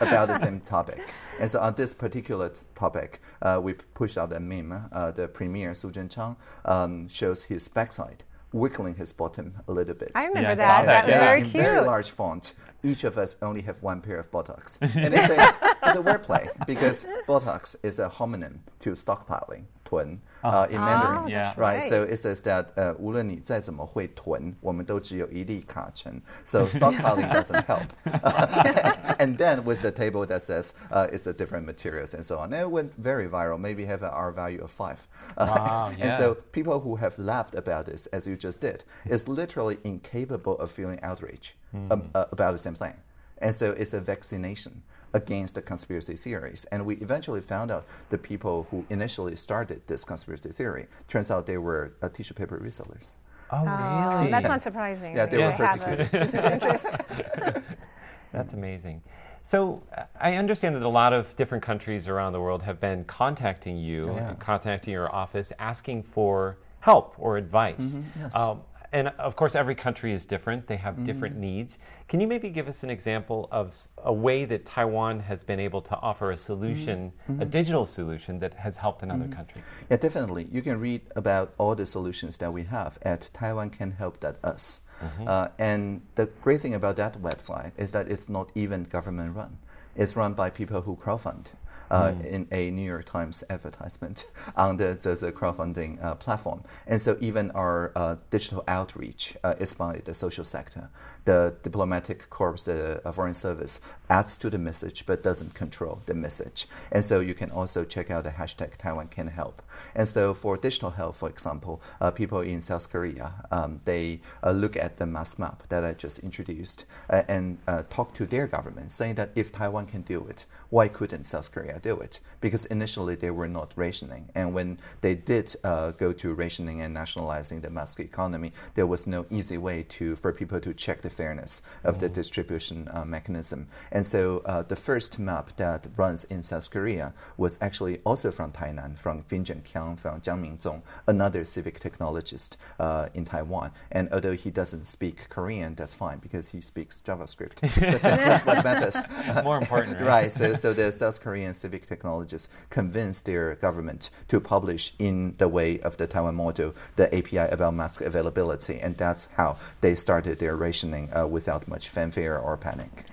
[0.00, 1.00] about the same topic.
[1.40, 4.70] And so on this particular t- topic, uh, we p- pushed out a meme.
[4.92, 10.12] Uh, the premier, Su Zhenchang, um, shows his backside, wiggling his bottom a little bit.
[10.14, 10.80] I remember Yeah, that.
[10.80, 11.20] saw That that, was yeah.
[11.24, 12.52] very in very large font.
[12.82, 15.54] Each of us only have one pair of buttocks, And it's a,
[15.86, 21.23] it's a wordplay because buttocks is a homonym to stockpiling, 囤, uh, in Mandarin.
[21.25, 21.45] Oh, Yeah.
[21.45, 21.89] that's Right, right.
[21.89, 26.19] so it says that uh, 无论你再怎么会囤，我们都只有一粒卡层.
[26.43, 27.85] So stockpiling doesn't help.
[29.19, 32.53] and then with the table that says uh, it's a different materials and so on.
[32.53, 35.07] And it went very viral, maybe have an R value of five.
[35.37, 36.17] Wow, And yeah.
[36.17, 40.71] so people who have laughed about this, as you just did, is literally incapable of
[40.71, 41.55] feeling outrage
[41.91, 42.93] um, uh, about the same thing.
[43.39, 44.81] And so it's a vaccination
[45.14, 46.64] against the conspiracy theories.
[46.66, 51.46] And we eventually found out the people who initially started this conspiracy theory, turns out
[51.46, 53.16] they were uh, tissue paper resellers.
[53.50, 54.30] oh, Oh, really?
[54.30, 55.16] that's not surprising.
[55.16, 56.10] Yeah, they They were have a persecuted.
[56.20, 56.96] business interest.
[58.32, 59.02] That's amazing.
[59.42, 63.04] So uh, I understand that a lot of different countries around the world have been
[63.04, 64.34] contacting you, yeah.
[64.38, 67.92] contacting your office, asking for help or advice.
[67.94, 68.36] Mm-hmm, yes.
[68.36, 68.60] Um,
[68.92, 70.66] and of course, every country is different.
[70.66, 71.40] They have different Mm-hmm.
[71.56, 71.78] needs.
[72.08, 75.80] Can you maybe give us an example of a way that Taiwan has been able
[75.82, 77.42] to offer a solution, Mm-hmm.
[77.42, 79.62] a digital solution that has helped another country?
[79.90, 80.48] Yeah, definitely.
[80.50, 84.80] You can read about all the solutions that we have at taiwancanhelp.us.
[85.26, 89.58] Uh, and the great thing about that website is that it's not even government run.
[89.96, 91.52] It's run by people who crowdfund.
[91.90, 94.24] Uh, In a New York Times advertisement
[94.56, 96.62] on the, the, the crowdfunding uh, platform.
[96.86, 100.88] And so, even our uh, digital outreach uh, is by the social sector.
[101.24, 106.14] The diplomatic corps, the uh, foreign service, adds to the message but doesn't control the
[106.14, 106.68] message.
[106.92, 109.60] And so, you can also check out the hashtag Taiwan Can Help.
[109.92, 114.52] And so, for digital health, for example, uh, people in South Korea, um, they uh,
[114.52, 118.46] look at the mask map that I just introduced uh, and uh, talk to their
[118.46, 122.20] government, saying that if Taiwan can do it, why couldn't South Korea do it?
[122.40, 124.28] Because initially they were not rationing.
[124.34, 129.06] And when they did uh, go to rationing and nationalizing the mask economy, there was
[129.06, 133.68] no easy way to for people to check the fairness of the distribution uh, mechanism.
[133.90, 138.52] And so uh, the first map that runs in South Korea was actually also from
[138.52, 143.70] Tainan, from Finjon Kiang, from Jiang Mingzong, another civic technologist uh, in Taiwan.
[143.90, 147.60] And although he doesn't speak Korean, that's fine because he speaks JavaScript.
[148.00, 148.96] that's what matters.
[149.44, 150.06] More important, right?
[150.06, 150.32] right.
[150.32, 155.80] So, so the South Korean civic technologists convinced their government to publish in the way
[155.80, 160.56] of the Taiwan model the API about mask availability, and that's how they started their
[160.56, 163.04] rationing uh, without much fanfare or panic.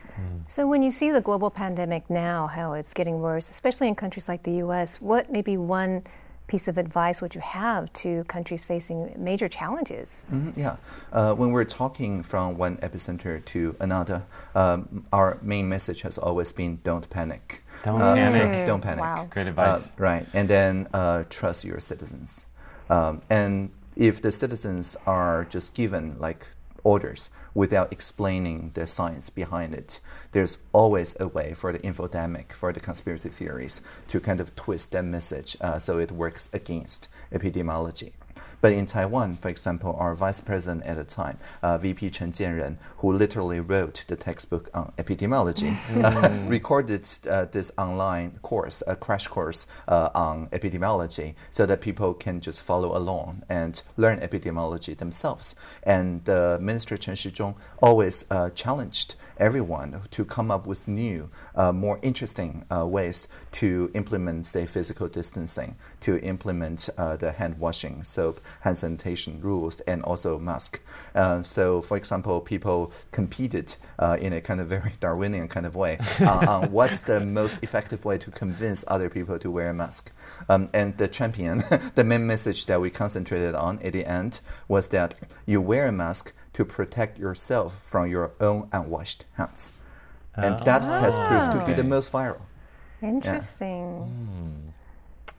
[0.47, 4.27] So, when you see the global pandemic now, how it's getting worse, especially in countries
[4.27, 6.03] like the US, what maybe one
[6.47, 10.23] piece of advice would you have to countries facing major challenges?
[10.31, 10.75] Mhm, Yeah.
[11.11, 14.23] Uh, when we're talking from one epicenter to another,
[14.55, 17.63] um, our main message has always been don't panic.
[17.83, 18.65] Don't Uh, panic.
[18.67, 19.01] Don't panic.
[19.01, 19.27] Wow.
[19.29, 19.87] Great advice.
[19.87, 20.25] Uh, right.
[20.33, 22.45] And then uh, trust your citizens.
[22.89, 26.47] Um, and if the citizens are just given like
[26.87, 29.99] orders without explaining the science behind it,
[30.31, 34.93] there's always a way for the infodemic, for the conspiracy theories, to kind of twist
[34.93, 38.13] that message uh, so it works against epidemiology.
[38.61, 42.77] But in Taiwan, for example, our vice president at the time, uh, VP Chen Jianren,
[42.97, 49.27] who literally wrote the textbook on epidemiology, uh, recorded uh, this online course, a crash
[49.27, 55.55] course uh, on epidemiology, so that people can just follow along and learn epidemiology themselves.
[55.83, 61.71] And uh, Minister Chen Shizhong always uh, challenged everyone to come up with new, uh,
[61.71, 68.03] more interesting uh, ways to implement, say, physical distancing, to implement uh, the hand washing,
[68.27, 70.81] soap, hand sanitation rules, and also mask.
[71.15, 75.75] Uh, so, for example, people competed uh, in a kind of very Darwinian kind of
[75.75, 79.73] way uh, on what's the most effective way to convince other people to wear a
[79.73, 80.11] mask.
[80.49, 81.63] Um, and the champion,
[81.95, 85.91] the main message that we concentrated on at the end was that you wear a
[85.91, 89.71] mask to protect yourself from your own unwashed hands.
[90.35, 92.41] And that has proved to be the most viral.
[93.01, 94.66] Interesting.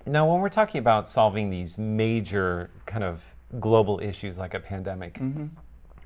[0.09, 5.15] Now, when we're talking about solving these major kind of global issues like a pandemic,
[5.15, 5.47] Mm-hmm.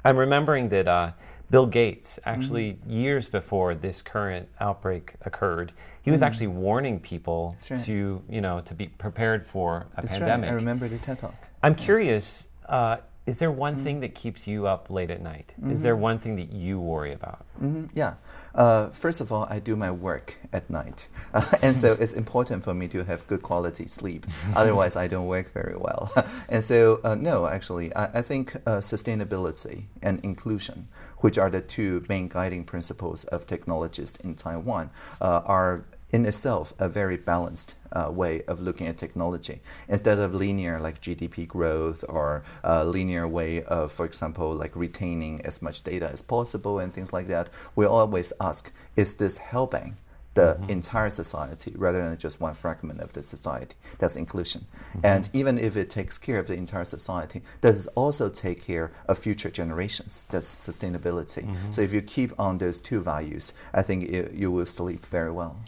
[0.05, 1.13] I'm remembering that uh,
[1.49, 7.71] Bill Gates, actually, years before this current outbreak occurred, he was actually warning people Mm.
[7.71, 7.85] Right.
[7.85, 10.47] to, you know, to be prepared for a That's pandemic.
[10.49, 10.53] right.
[10.53, 11.35] I remember the TED Talk.
[11.63, 12.49] I'm curious.
[12.69, 13.83] Uh, is there one Mm.
[13.85, 15.55] thing that keeps you up late at night?
[15.59, 15.83] Is Mm-hmm.
[15.83, 17.45] there one thing that you worry about?
[17.63, 18.15] Mhm, yeah.
[18.55, 21.07] Uh, first of all, I do my work at night.
[21.33, 24.27] Uh, and so it's important for me to have good quality sleep.
[24.57, 26.11] Otherwise, I don't work very well.
[26.49, 31.61] and so, uh, no, actually, I, I think uh, sustainability and inclusion, which are the
[31.61, 37.75] two main guiding principles of technologists in Taiwan, uh, are in itself a very balanced
[37.93, 43.27] uh, way of looking at technology instead of linear like GDP growth or uh, linear
[43.27, 47.51] way of, for example, like retaining as much data as possible and things like that.
[47.75, 49.97] We always ask, is this helping?
[50.35, 53.77] The entire society rather than just one fragment of the society.
[53.99, 54.65] That's inclusion.
[55.05, 58.93] And even if it takes care of the entire society, does it also take care
[59.07, 60.25] of future generations.
[60.31, 61.45] That's sustainability.
[61.71, 65.31] So if you keep on those two values, I think you, you will sleep very
[65.31, 65.59] well.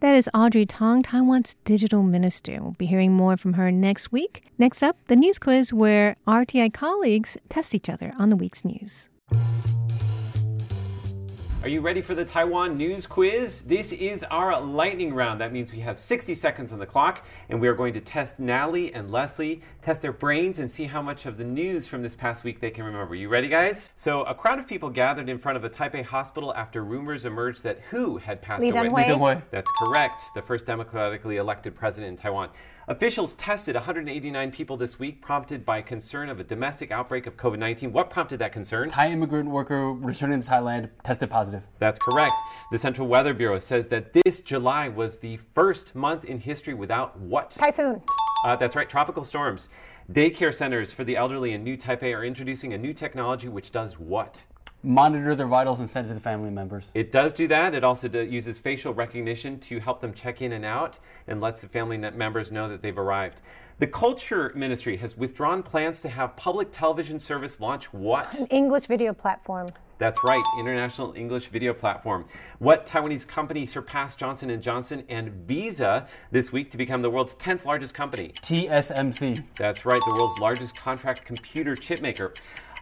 [0.00, 2.58] That is Audrey Tang, Taiwan's digital minister.
[2.60, 4.44] We'll be hearing more from her next week.
[4.58, 9.08] Next up, the news quiz where RTI colleagues test each other on the week's news.
[11.64, 13.62] Are you ready for the Taiwan news quiz?
[13.62, 15.40] This is our lightning round.
[15.40, 18.38] That means we have 60 seconds on the clock, and we are going to test
[18.38, 22.14] Natalie and Leslie, test their brains, and see how much of the news from this
[22.14, 23.14] past week they can remember.
[23.14, 23.90] You ready, guys?
[23.96, 27.62] So, a crowd of people gathered in front of a Taipei hospital after rumors emerged
[27.62, 28.82] that WHO had passed Lee away.
[28.82, 29.04] Teng-hui.
[29.04, 29.42] Teng-hui.
[29.50, 30.22] That's correct.
[30.34, 32.50] The first democratically elected president in Taiwan.
[32.86, 37.58] Officials tested 189 people this week, prompted by concern of a domestic outbreak of COVID
[37.58, 37.92] 19.
[37.94, 38.90] What prompted that concern?
[38.90, 41.66] Thai immigrant worker returning to Thailand tested positive.
[41.78, 42.34] That's correct.
[42.70, 47.18] The Central Weather Bureau says that this July was the first month in history without
[47.18, 47.52] what?
[47.52, 48.02] Typhoon.
[48.44, 49.70] Uh, that's right, tropical storms.
[50.12, 53.98] Daycare centers for the elderly in New Taipei are introducing a new technology which does
[53.98, 54.44] what?
[54.88, 56.92] Monitor their vitals and send it to the family members.
[56.94, 57.74] It does do that.
[57.74, 61.60] It also do- uses facial recognition to help them check in and out and lets
[61.60, 63.40] the family net- members know that they've arrived.
[63.78, 68.38] The Culture Ministry has withdrawn plans to have public television service launch what?
[68.38, 69.68] An English video platform.
[69.96, 72.24] That's right, International English Video Platform.
[72.58, 77.36] What Taiwanese company surpassed Johnson & Johnson and Visa this week to become the world's
[77.36, 78.32] 10th largest company?
[78.42, 79.44] TSMC.
[79.56, 82.32] That's right, the world's largest contract computer chip maker.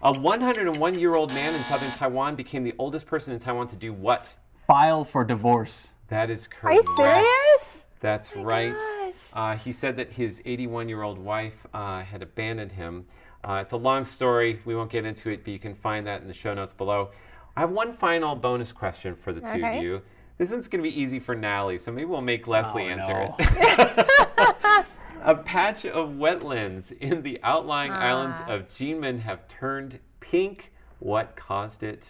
[0.05, 4.35] A 101-year-old man in southern Taiwan became the oldest person in Taiwan to do what?
[4.67, 5.91] File for divorce.
[6.09, 6.65] That is correct.
[6.65, 7.87] Are you serious?
[8.01, 8.73] That's right.
[8.73, 9.31] gosh.
[9.33, 13.07] Uh, he said that his 81 year old wife uh, had abandoned him.
[13.45, 14.61] Uh, it's a long story.
[14.65, 17.11] We won't get into it, but you can find that in the show notes below.
[17.57, 19.77] I have one final bonus question for the two Okay.
[19.79, 20.03] of you.
[20.37, 23.13] This one's going to be easy for Natalie, so maybe we'll make Leslie Oh, answer
[23.13, 23.37] no.
[23.39, 24.87] it.
[25.25, 28.53] a patch of wetlands in the outlying islands Ah.
[28.55, 30.73] of Kinmen have turned pink.
[30.99, 32.09] What caused it?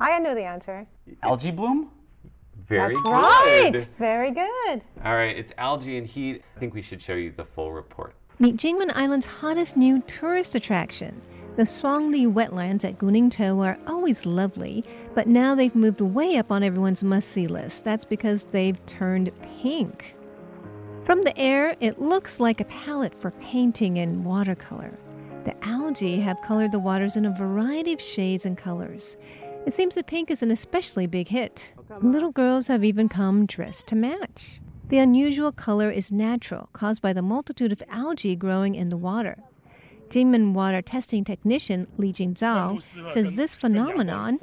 [0.00, 0.86] I know the answer.
[1.22, 1.90] Algae bloom?
[2.66, 3.12] Very That's good.
[3.12, 3.88] right.
[3.98, 4.82] Very good.
[5.04, 6.42] All right, it's algae and heat.
[6.56, 8.14] I think we should show you the full report.
[8.38, 11.20] Meet Kinmen Island's hottest new tourist attraction.
[11.56, 14.82] The Shuangli wetlands at Guningtou are always lovely,
[15.14, 17.84] but now they've moved way up on everyone's must see list.
[17.84, 20.16] That's because they've turned pink.
[21.04, 24.98] From the air, it looks like a palette for painting in watercolor.
[25.44, 29.18] The algae have colored the waters in a variety of shades and colors.
[29.66, 31.74] It seems that pink is an especially big hit.
[32.00, 34.62] Little girls have even come dressed to match.
[34.88, 39.36] The unusual color is natural, caused by the multitude of algae growing in the water.
[40.14, 42.80] Kinmen water testing technician Li Jingzao
[43.12, 44.38] says this phenomenon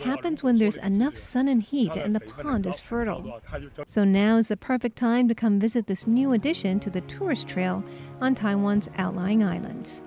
[0.00, 3.40] happens when there's enough sun and heat and the pond is fertile.
[3.86, 7.46] So now is the perfect time to come visit this new addition to the tourist
[7.46, 7.84] trail
[8.20, 10.02] on Taiwan's outlying islands.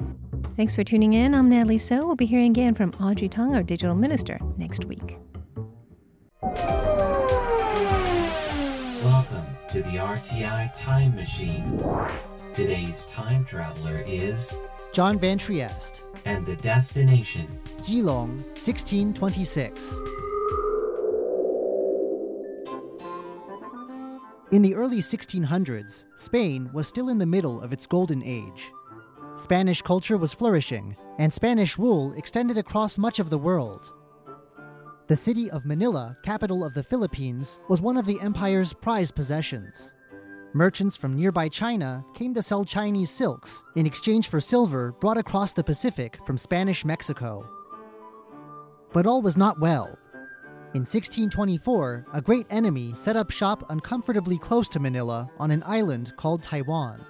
[0.57, 1.34] Thanks for tuning in.
[1.34, 2.05] I'm Natalie Tso.
[2.05, 5.18] We'll be hearing again from Audrey Tang, our digital minister, next week.
[9.01, 11.82] Welcome to the RTI Time Machine.
[12.53, 14.57] Today's time traveler is,
[14.95, 17.47] John Van Trieste, and the destination,
[17.79, 19.93] Keelung, 1626.
[24.53, 28.71] In the early 1600s, Spain was still in the middle of its golden age.
[29.35, 33.91] Spanish culture was flourishing, and Spanish rule extended across much of the world.
[35.07, 39.91] The city of Manila, capital of the Philippines, was one of the empire's prized possessions.
[40.55, 45.51] Merchants from nearby China came to sell Chinese silks in exchange for silver brought across
[45.51, 47.45] the Pacific from Spanish Mexico.
[48.93, 49.99] But all was not well.
[50.73, 56.13] In 1624, a great enemy set up shop uncomfortably close to Manila on an island
[56.15, 57.05] called Taiwan.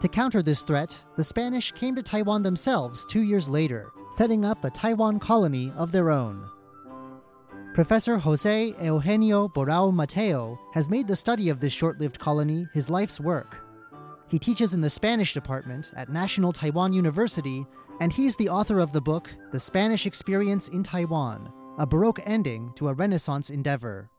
[0.00, 4.64] To counter this threat, the Spanish came to Taiwan themselves two years later, setting up
[4.64, 6.48] a Taiwan colony of their own.
[7.72, 12.90] Professor Jose Eugenio Borao Mateo has made the study of this short lived colony his
[12.90, 13.64] life's work.
[14.26, 17.64] He teaches in the Spanish department at National Taiwan University,
[18.00, 22.72] and he's the author of the book The Spanish Experience in Taiwan A Baroque Ending
[22.74, 24.10] to a Renaissance Endeavor.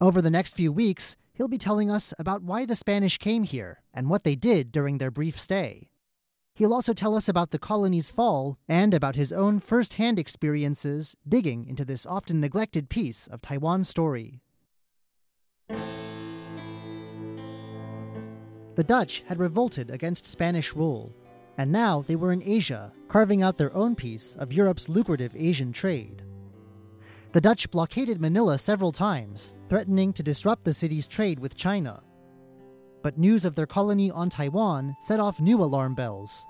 [0.00, 3.82] Over the next few weeks, he'll be telling us about why the Spanish came here
[3.92, 5.90] and what they did during their brief stay.
[6.54, 11.16] He'll also tell us about the colony's fall and about his own first hand experiences
[11.26, 14.40] digging into this often neglected piece of Taiwan's story.
[18.74, 21.14] The Dutch had revolted against Spanish rule,
[21.58, 25.72] and now they were in Asia, carving out their own piece of Europe's lucrative Asian
[25.72, 26.22] trade.
[27.32, 32.02] The Dutch blockaded Manila several times, threatening to disrupt the city's trade with China.
[33.02, 36.46] But news of their colony on Taiwan set off new alarm bells.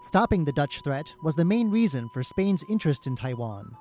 [0.00, 3.76] Stopping the Dutch threat was the main reason for Spain's interest in Taiwan.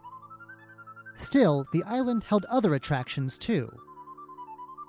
[1.15, 3.69] Still, the island held other attractions too.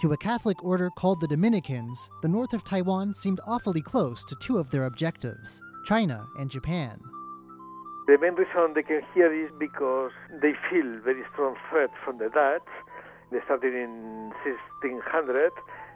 [0.01, 4.37] To a Catholic order called the Dominicans, the north of Taiwan seemed awfully close to
[4.41, 7.01] two of their objectives China and Japan.
[8.07, 10.11] The main reason they came here is because
[10.41, 12.66] they feel very strong threat from the Dutch.
[13.31, 14.33] They started in
[14.81, 15.53] 1600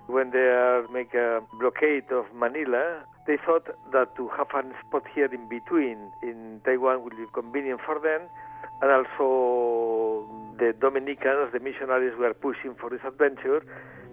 [0.06, 3.04] when they are make a blockade of Manila.
[3.26, 7.80] They thought that to have a spot here in between in Taiwan would be convenient
[7.84, 8.22] for them,
[8.82, 10.28] and also
[10.58, 13.62] the Dominicans, the missionaries, were pushing for this adventure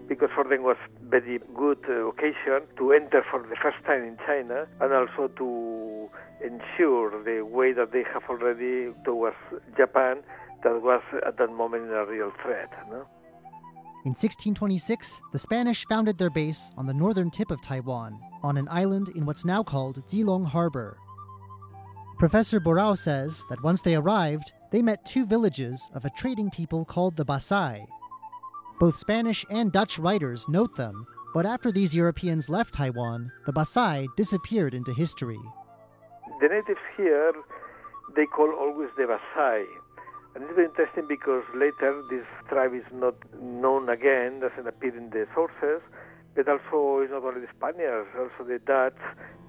[0.07, 0.77] because for them was
[1.09, 6.09] very good uh, occasion to enter for the first time in China and also to
[6.43, 9.37] ensure the way that they have already towards
[9.77, 10.17] Japan
[10.63, 12.69] that was at that moment a real threat.
[12.89, 13.05] No?
[14.05, 18.67] In 1626, the Spanish founded their base on the northern tip of Taiwan, on an
[18.69, 20.97] island in what's now called Keelung Harbor.
[22.19, 26.83] Professor Borao says that once they arrived, they met two villages of a trading people
[26.83, 27.85] called the Basai.
[28.77, 34.07] Both Spanish and Dutch writers note them, but after these Europeans left Taiwan, the Basai
[34.17, 35.39] disappeared into history.
[36.41, 37.31] The natives here,
[38.17, 39.63] they call always the Basai.
[40.35, 45.11] And it's very interesting because later this tribe is not known again, doesn't appear in
[45.11, 45.81] the sources,
[46.35, 48.97] but also it's not only the Spaniards, also the Dutch,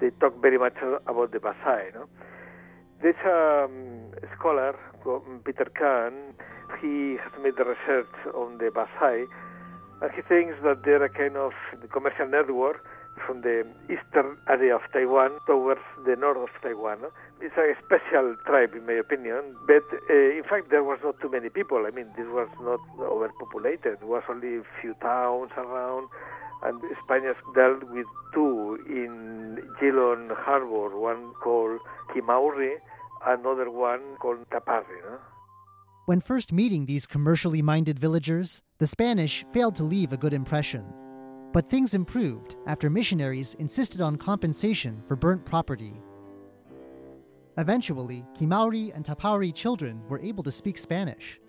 [0.01, 0.77] they talk very much
[1.07, 1.95] about the Basai.
[1.95, 2.07] No?
[3.05, 4.77] Um, scholar,
[5.45, 6.35] Peter Kang,
[6.81, 9.27] he has made the research on the Basai,
[10.03, 11.53] and he thinks that they're a kind of
[11.93, 12.85] commercial network
[13.27, 17.03] from the eastern area of Taiwan towards the north of Taiwan.
[17.03, 17.11] No?
[17.41, 21.29] It's a special tribe, in my opinion, but uh, in fact, there was not too
[21.29, 21.85] many people.
[21.87, 23.99] I mean, this was not overpopulated.
[24.01, 26.09] It was only a few towns around,
[26.63, 31.81] and Spaniards dealt with two in Keelung Harbor, one called
[32.15, 32.77] Kimauri,
[33.27, 35.03] another one called Tapari.
[35.05, 35.19] No?
[36.07, 40.85] When first meeting these commercially minded villagers, the Spanish failed to leave a good impression.
[41.53, 45.95] But things improved after missionaries insisted on compensation for burnt property.
[47.57, 51.41] Eventually, Kimauri and Tapari children were able to speak Spanish.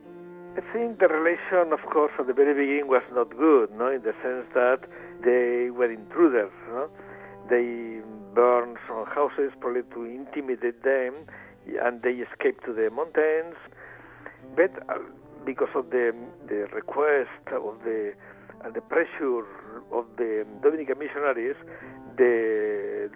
[0.56, 4.04] I think the relation, of course, at the very beginning was not good, no, in
[4.04, 4.88] the sense that
[5.24, 6.52] they were intruders.
[6.70, 6.90] No?
[7.50, 8.02] They
[8.36, 11.16] burned some houses probably to intimidate them,
[11.82, 13.56] and they escaped to the mountains.
[14.56, 15.00] But uh,
[15.44, 16.14] because of the
[16.48, 18.14] the request of the
[18.64, 19.44] and the pressure
[19.92, 21.56] of the Dominican missionaries,
[22.16, 23.10] the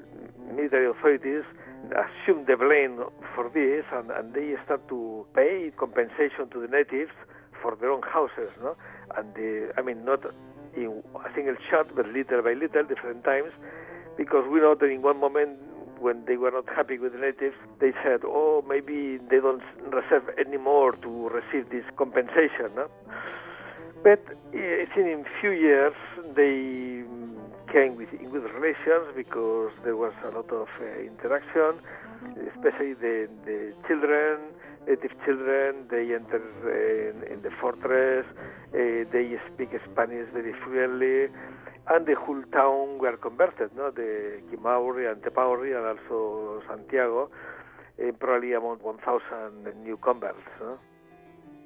[0.53, 1.43] military authorities
[1.87, 3.03] assume the blame
[3.35, 7.11] for this and, and they start to pay compensation to the natives
[7.61, 8.75] for their own houses, no?
[9.17, 10.23] And the, I mean, not
[10.75, 13.51] in a single shot, but little by little, different times,
[14.17, 15.57] because we know that in one moment
[15.99, 20.29] when they were not happy with the natives, they said, oh, maybe they don't reserve
[20.37, 22.69] any more to receive this compensation.
[22.75, 22.87] No?
[24.03, 24.23] But
[24.53, 25.93] I think in few years
[26.33, 27.03] they
[27.71, 31.73] came with good relations because there was a lot of uh, interaction,
[32.47, 34.39] especially the, the children,
[34.87, 35.85] native children.
[35.89, 38.25] They enter in, in, the fortress.
[38.73, 41.27] Uh, they speak Spanish very fluently,
[41.87, 43.71] and the whole town were converted.
[43.75, 47.29] No, the Kimauri and Tapari and also Santiago,
[48.01, 50.41] uh, probably among 1,000 new converts.
[50.61, 50.77] No?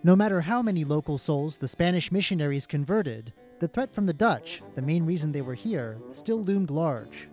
[0.06, 4.62] No matter how many local souls the Spanish missionaries converted, the threat from the Dutch,
[4.76, 7.30] the main reason they were here, still loomed large.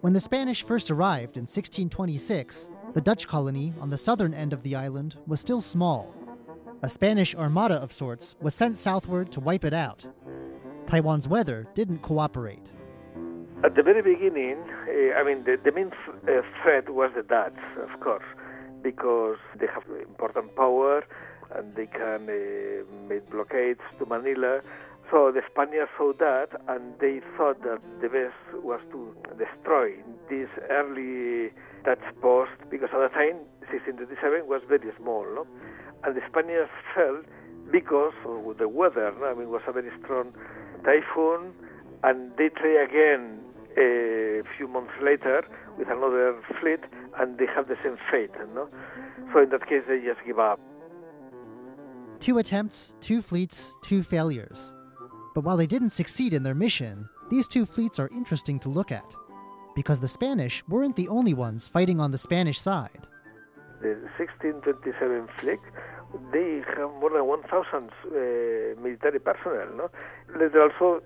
[0.00, 4.62] When the Spanish first arrived in 1626, the Dutch colony on the southern end of
[4.62, 6.14] the island was still small.
[6.80, 10.06] A Spanish armada of sorts was sent southward to wipe it out.
[10.86, 12.72] Taiwan's weather didn't cooperate.
[13.62, 17.58] At the very beginning, uh, I mean, the, the main uh, threat was the Dutch,
[17.82, 18.24] of course,
[18.80, 21.04] because they have important power
[21.54, 24.60] and they can uh, make blockades to Manila.
[25.10, 29.92] So the Spaniards saw that, and they thought that the best was to destroy
[30.28, 31.50] this early
[31.84, 33.36] Dutch post because at the time
[33.72, 35.46] 1637 was very small, no?
[36.04, 37.24] and the Spaniards felt
[37.70, 39.14] because of the weather.
[39.18, 39.26] No?
[39.26, 40.32] I mean, it was a very strong
[40.84, 41.52] typhoon,
[42.04, 43.40] and they try again
[43.76, 45.44] a few months later
[45.78, 46.80] with another fleet,
[47.18, 48.32] and they have the same fate.
[48.54, 48.68] No?
[49.32, 50.60] So in that case, they just give up.
[52.20, 54.74] Two attempts, two fleets, two failures.
[55.34, 58.90] But while they didn't succeed in their mission, these two fleets are interesting to look
[58.90, 59.14] at.
[59.76, 63.06] Because the Spanish weren't the only ones fighting on the Spanish side.
[63.80, 65.60] The 1627 fleet,
[66.32, 69.68] they have more than 1,000 uh, military personnel.
[69.76, 69.90] No?
[70.36, 71.00] They also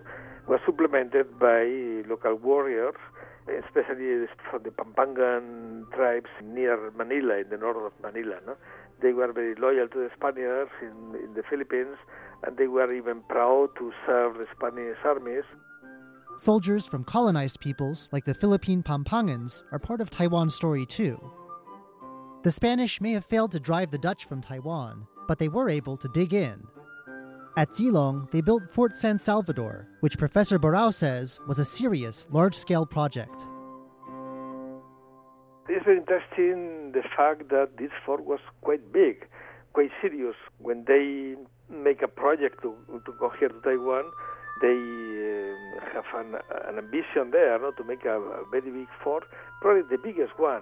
[0.48, 1.64] was supplemented by
[2.08, 2.94] local warriors,
[3.46, 8.36] especially from the Pampangan tribes near Manila, in the north of Manila.
[8.46, 8.56] No?
[9.03, 11.96] They were very loyal to the Spaniards in, in the Philippines,
[12.44, 15.44] and they were even proud to serve the Spanish armies.
[16.38, 21.20] Soldiers from colonized peoples like the Philippine Pampangans are part of Taiwan's story too.
[22.42, 25.96] The Spanish may have failed to drive the Dutch from Taiwan, but they were able
[25.96, 26.66] to dig in.
[27.57, 32.55] At Zilong, they built Fort San Salvador, which Professor Borao says was a serious, large
[32.55, 33.46] scale project.
[35.72, 39.24] It's very interesting the fact that this fort was quite big,
[39.72, 40.36] quite serious.
[40.58, 41.34] When they
[41.72, 44.04] make a project to, to go here to Taiwan,
[44.60, 46.36] they uh, have an,
[46.68, 49.24] an, ambition there no, to make a, a, very big fort,
[49.62, 50.60] probably the biggest one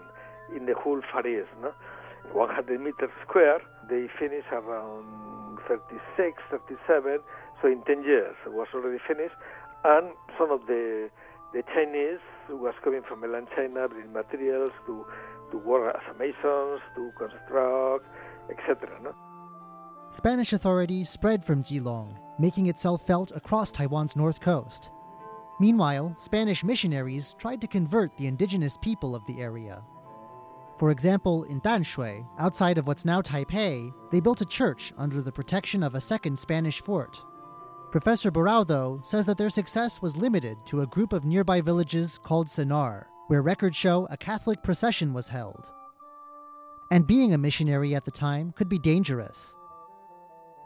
[0.54, 1.50] in the whole Far East.
[1.60, 1.74] No?
[2.32, 3.58] 100 meters square,
[3.90, 7.18] they finish around 36, 37,
[7.60, 9.34] so in 10 years it was already finished.
[9.82, 11.10] And some of the
[11.52, 15.06] the Chinese who was coming from mainland China, bringing materials to,
[15.50, 18.06] to work as masons, to construct,
[18.50, 18.88] etc.
[19.02, 19.14] No?
[20.10, 24.90] Spanish authority spread from Zilong, making itself felt across Taiwan's north coast.
[25.60, 29.82] Meanwhile, Spanish missionaries tried to convert the indigenous people of the area.
[30.78, 35.30] For example, in Danshui, outside of what's now Taipei, they built a church under the
[35.30, 37.22] protection of a second Spanish fort.
[37.90, 42.18] Professor Borao, though, says that their success was limited to a group of nearby villages
[42.22, 45.68] called Sennar, where records show a Catholic procession was held.
[46.92, 49.56] And being a missionary at the time could be dangerous.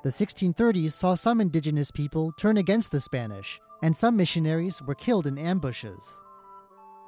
[0.03, 5.27] The 1630s saw some indigenous people turn against the Spanish, and some missionaries were killed
[5.27, 6.21] in ambushes.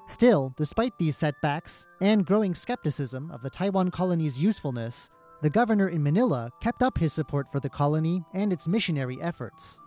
[0.07, 5.11] Still, despite these setbacks and growing skepticism of the Taiwan colony's usefulness,
[5.43, 9.79] the governor in Manila kept up his support for the colony and its missionary efforts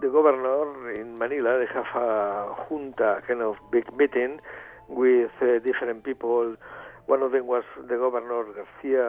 [0.00, 4.40] the governor in Manila, they have a junta, kind of big meeting
[4.88, 6.56] with uh, different people.
[7.06, 9.04] One of them was the governor Garcia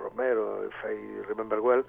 [0.00, 0.94] Romero, if I
[1.28, 1.82] remember well,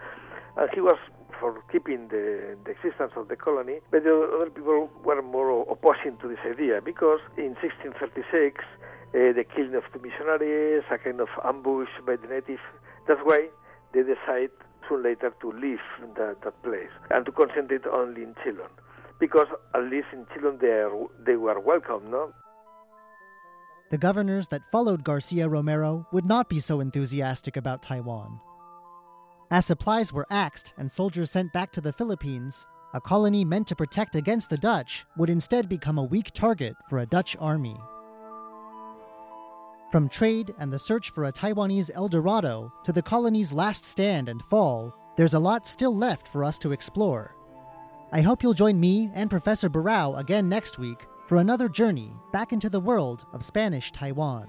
[0.57, 0.97] and he was
[1.39, 6.17] for keeping the, the existence of the colony, but the other people were more opposing
[6.21, 11.29] to this idea because in 1636 uh, the killing of the missionaries, a kind of
[11.45, 12.61] ambush by the natives.
[13.07, 13.47] That's why
[13.93, 14.51] they decide
[14.89, 15.79] soon later to leave
[16.17, 18.69] that, that place and to concentrate only in Chilon.
[19.19, 22.33] Because at least in Chilon they, are, they were welcome, no?
[23.91, 28.39] The governors that followed Garcia Romero would not be so enthusiastic about Taiwan.
[29.51, 33.75] As supplies were axed and soldiers sent back to the Philippines, a colony meant to
[33.75, 37.77] protect against the Dutch would instead become a weak target for a Dutch army.
[39.89, 44.29] From trade and the search for a Taiwanese El Dorado to the colony's last stand
[44.29, 47.35] and fall, there's a lot still left for us to explore.
[48.11, 52.53] I hope you'll join me and Professor Borao again next week for another journey back
[52.53, 54.47] into the world of Spanish Taiwan.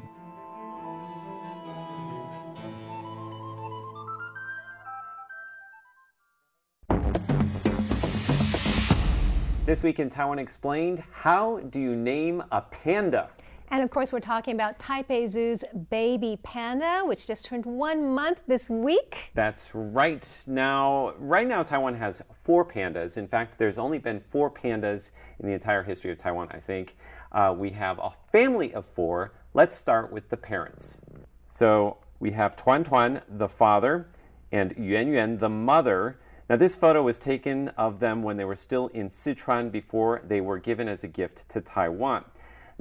[9.64, 13.30] This week in Taiwan Explained, how do you name a panda?
[13.73, 18.41] And of course, we're talking about Taipei Zoo's baby panda, which just turned one month
[18.49, 19.31] this week.
[19.35, 20.27] That's right.
[20.49, 23.16] Now, right now, Taiwan has four pandas.
[23.16, 26.97] In fact, there's only been four pandas in the entire history of Taiwan, I think.
[27.31, 29.35] Uh, we have a family of four.
[29.55, 31.01] Let's start with the parents.
[31.49, 34.09] So we have Tuan Tuan, the father,
[34.51, 36.18] and Yuan Yuan, the mother.
[36.49, 40.41] Now, this photo was taken of them when they were still in Sichuan before they
[40.41, 42.25] were given as a gift to Taiwan.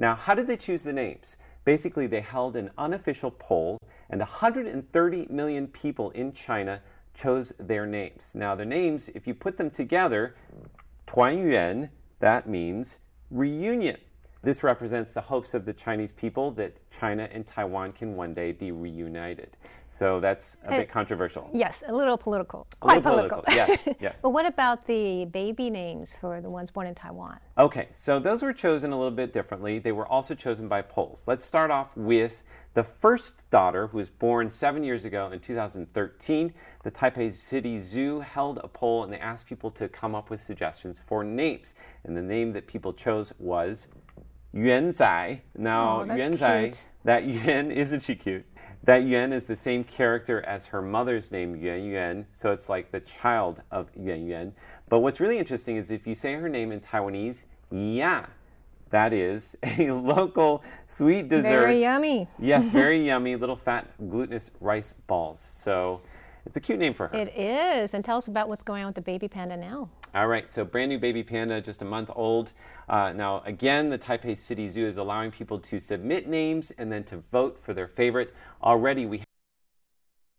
[0.00, 1.36] Now, how did they choose the names?
[1.66, 3.76] Basically, they held an unofficial poll,
[4.08, 6.80] and 130 million people in China
[7.12, 8.34] chose their names.
[8.34, 10.34] Now, their names, if you put them together,
[11.06, 11.90] Tuan Yuan,
[12.20, 13.98] that means reunion.
[14.42, 18.52] This represents the hopes of the Chinese people that China and Taiwan can one day
[18.52, 19.56] be reunited.
[19.86, 21.50] So that's a bit controversial.
[21.52, 22.66] Yes, a little political.
[22.72, 24.22] A Quite little political, yes, yes.
[24.22, 27.38] but what about the baby names for the ones born in Taiwan?
[27.58, 29.80] Okay, so those were chosen a little bit differently.
[29.80, 31.24] They were also chosen by polls.
[31.26, 36.54] Let's start off with the first daughter, who was born seven years ago in 2013.
[36.84, 40.40] The Taipei City Zoo held a poll and they asked people to come up with
[40.40, 41.74] suggestions for names.
[42.04, 43.88] And the name that people chose was
[44.52, 45.42] Yuan Zai.
[45.56, 46.72] Now, Oh, Yuan Zai,
[47.04, 48.44] that Yuan, isn't she cute?
[48.82, 52.92] That Yuan is the same character as her mother's name, Yuan Yuan, so it's like
[52.92, 54.54] the child of Yuan Yuan.
[54.88, 58.24] But what's really interesting is if you say her name in Taiwanese, Ya,
[58.88, 61.48] that is a local sweet dessert.
[61.48, 62.26] Very yummy.
[62.38, 65.40] Yes, very yummy, little fat glutinous rice balls.
[65.40, 66.00] So
[66.46, 67.16] it's a cute name for her.
[67.16, 67.94] It is.
[67.94, 69.90] And tell us about what's going on with the baby panda now.
[70.14, 72.52] All right, so brand new baby panda, just a month old.
[72.88, 77.04] Uh, now, again, the Taipei City Zoo is allowing people to submit names and then
[77.04, 78.34] to vote for their favorite.
[78.62, 79.22] Already, we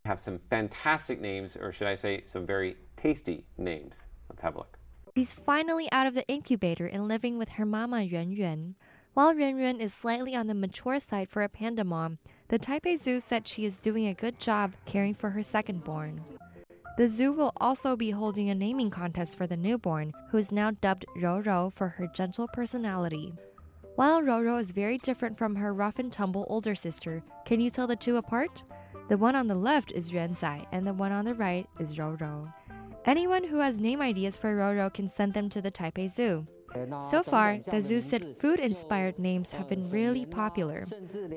[0.05, 4.07] have some fantastic names, or should I say, some very tasty names.
[4.29, 4.77] Let's have a look.
[5.15, 8.75] She's finally out of the incubator and living with her mama Yuan Yuan.
[9.13, 12.17] While Yuan Yuan is slightly on the mature side for a panda mom,
[12.51, 16.21] the Taipei Zoo said she is doing a good job caring for her second born.
[16.97, 20.71] The zoo will also be holding a naming contest for the newborn, who is now
[20.71, 23.33] dubbed Roro for her gentle personality.
[23.95, 27.87] While Roro is very different from her rough and tumble older sister, can you tell
[27.87, 28.63] the two apart?
[29.07, 31.95] The one on the left is Yuan Zai, and the one on the right is
[31.95, 32.53] Roro.
[33.05, 36.45] Anyone who has name ideas for Roro can send them to the Taipei Zoo.
[37.09, 40.85] So far, the zoo said food inspired names have been really popular.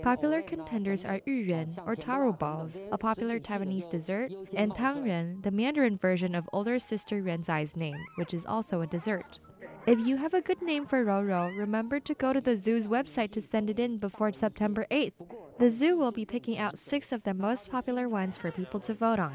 [0.03, 5.99] Popular contenders are yuyuan, or taro balls, a popular Taiwanese dessert, and tangyuan, the Mandarin
[5.99, 9.39] version of older sister Yuanzai's name, which is also a dessert.
[9.87, 13.33] If you have a good name for Roro, remember to go to the zoo's website
[13.33, 15.13] to send it in before September 8th.
[15.59, 18.95] The zoo will be picking out six of the most popular ones for people to
[18.95, 19.35] vote on.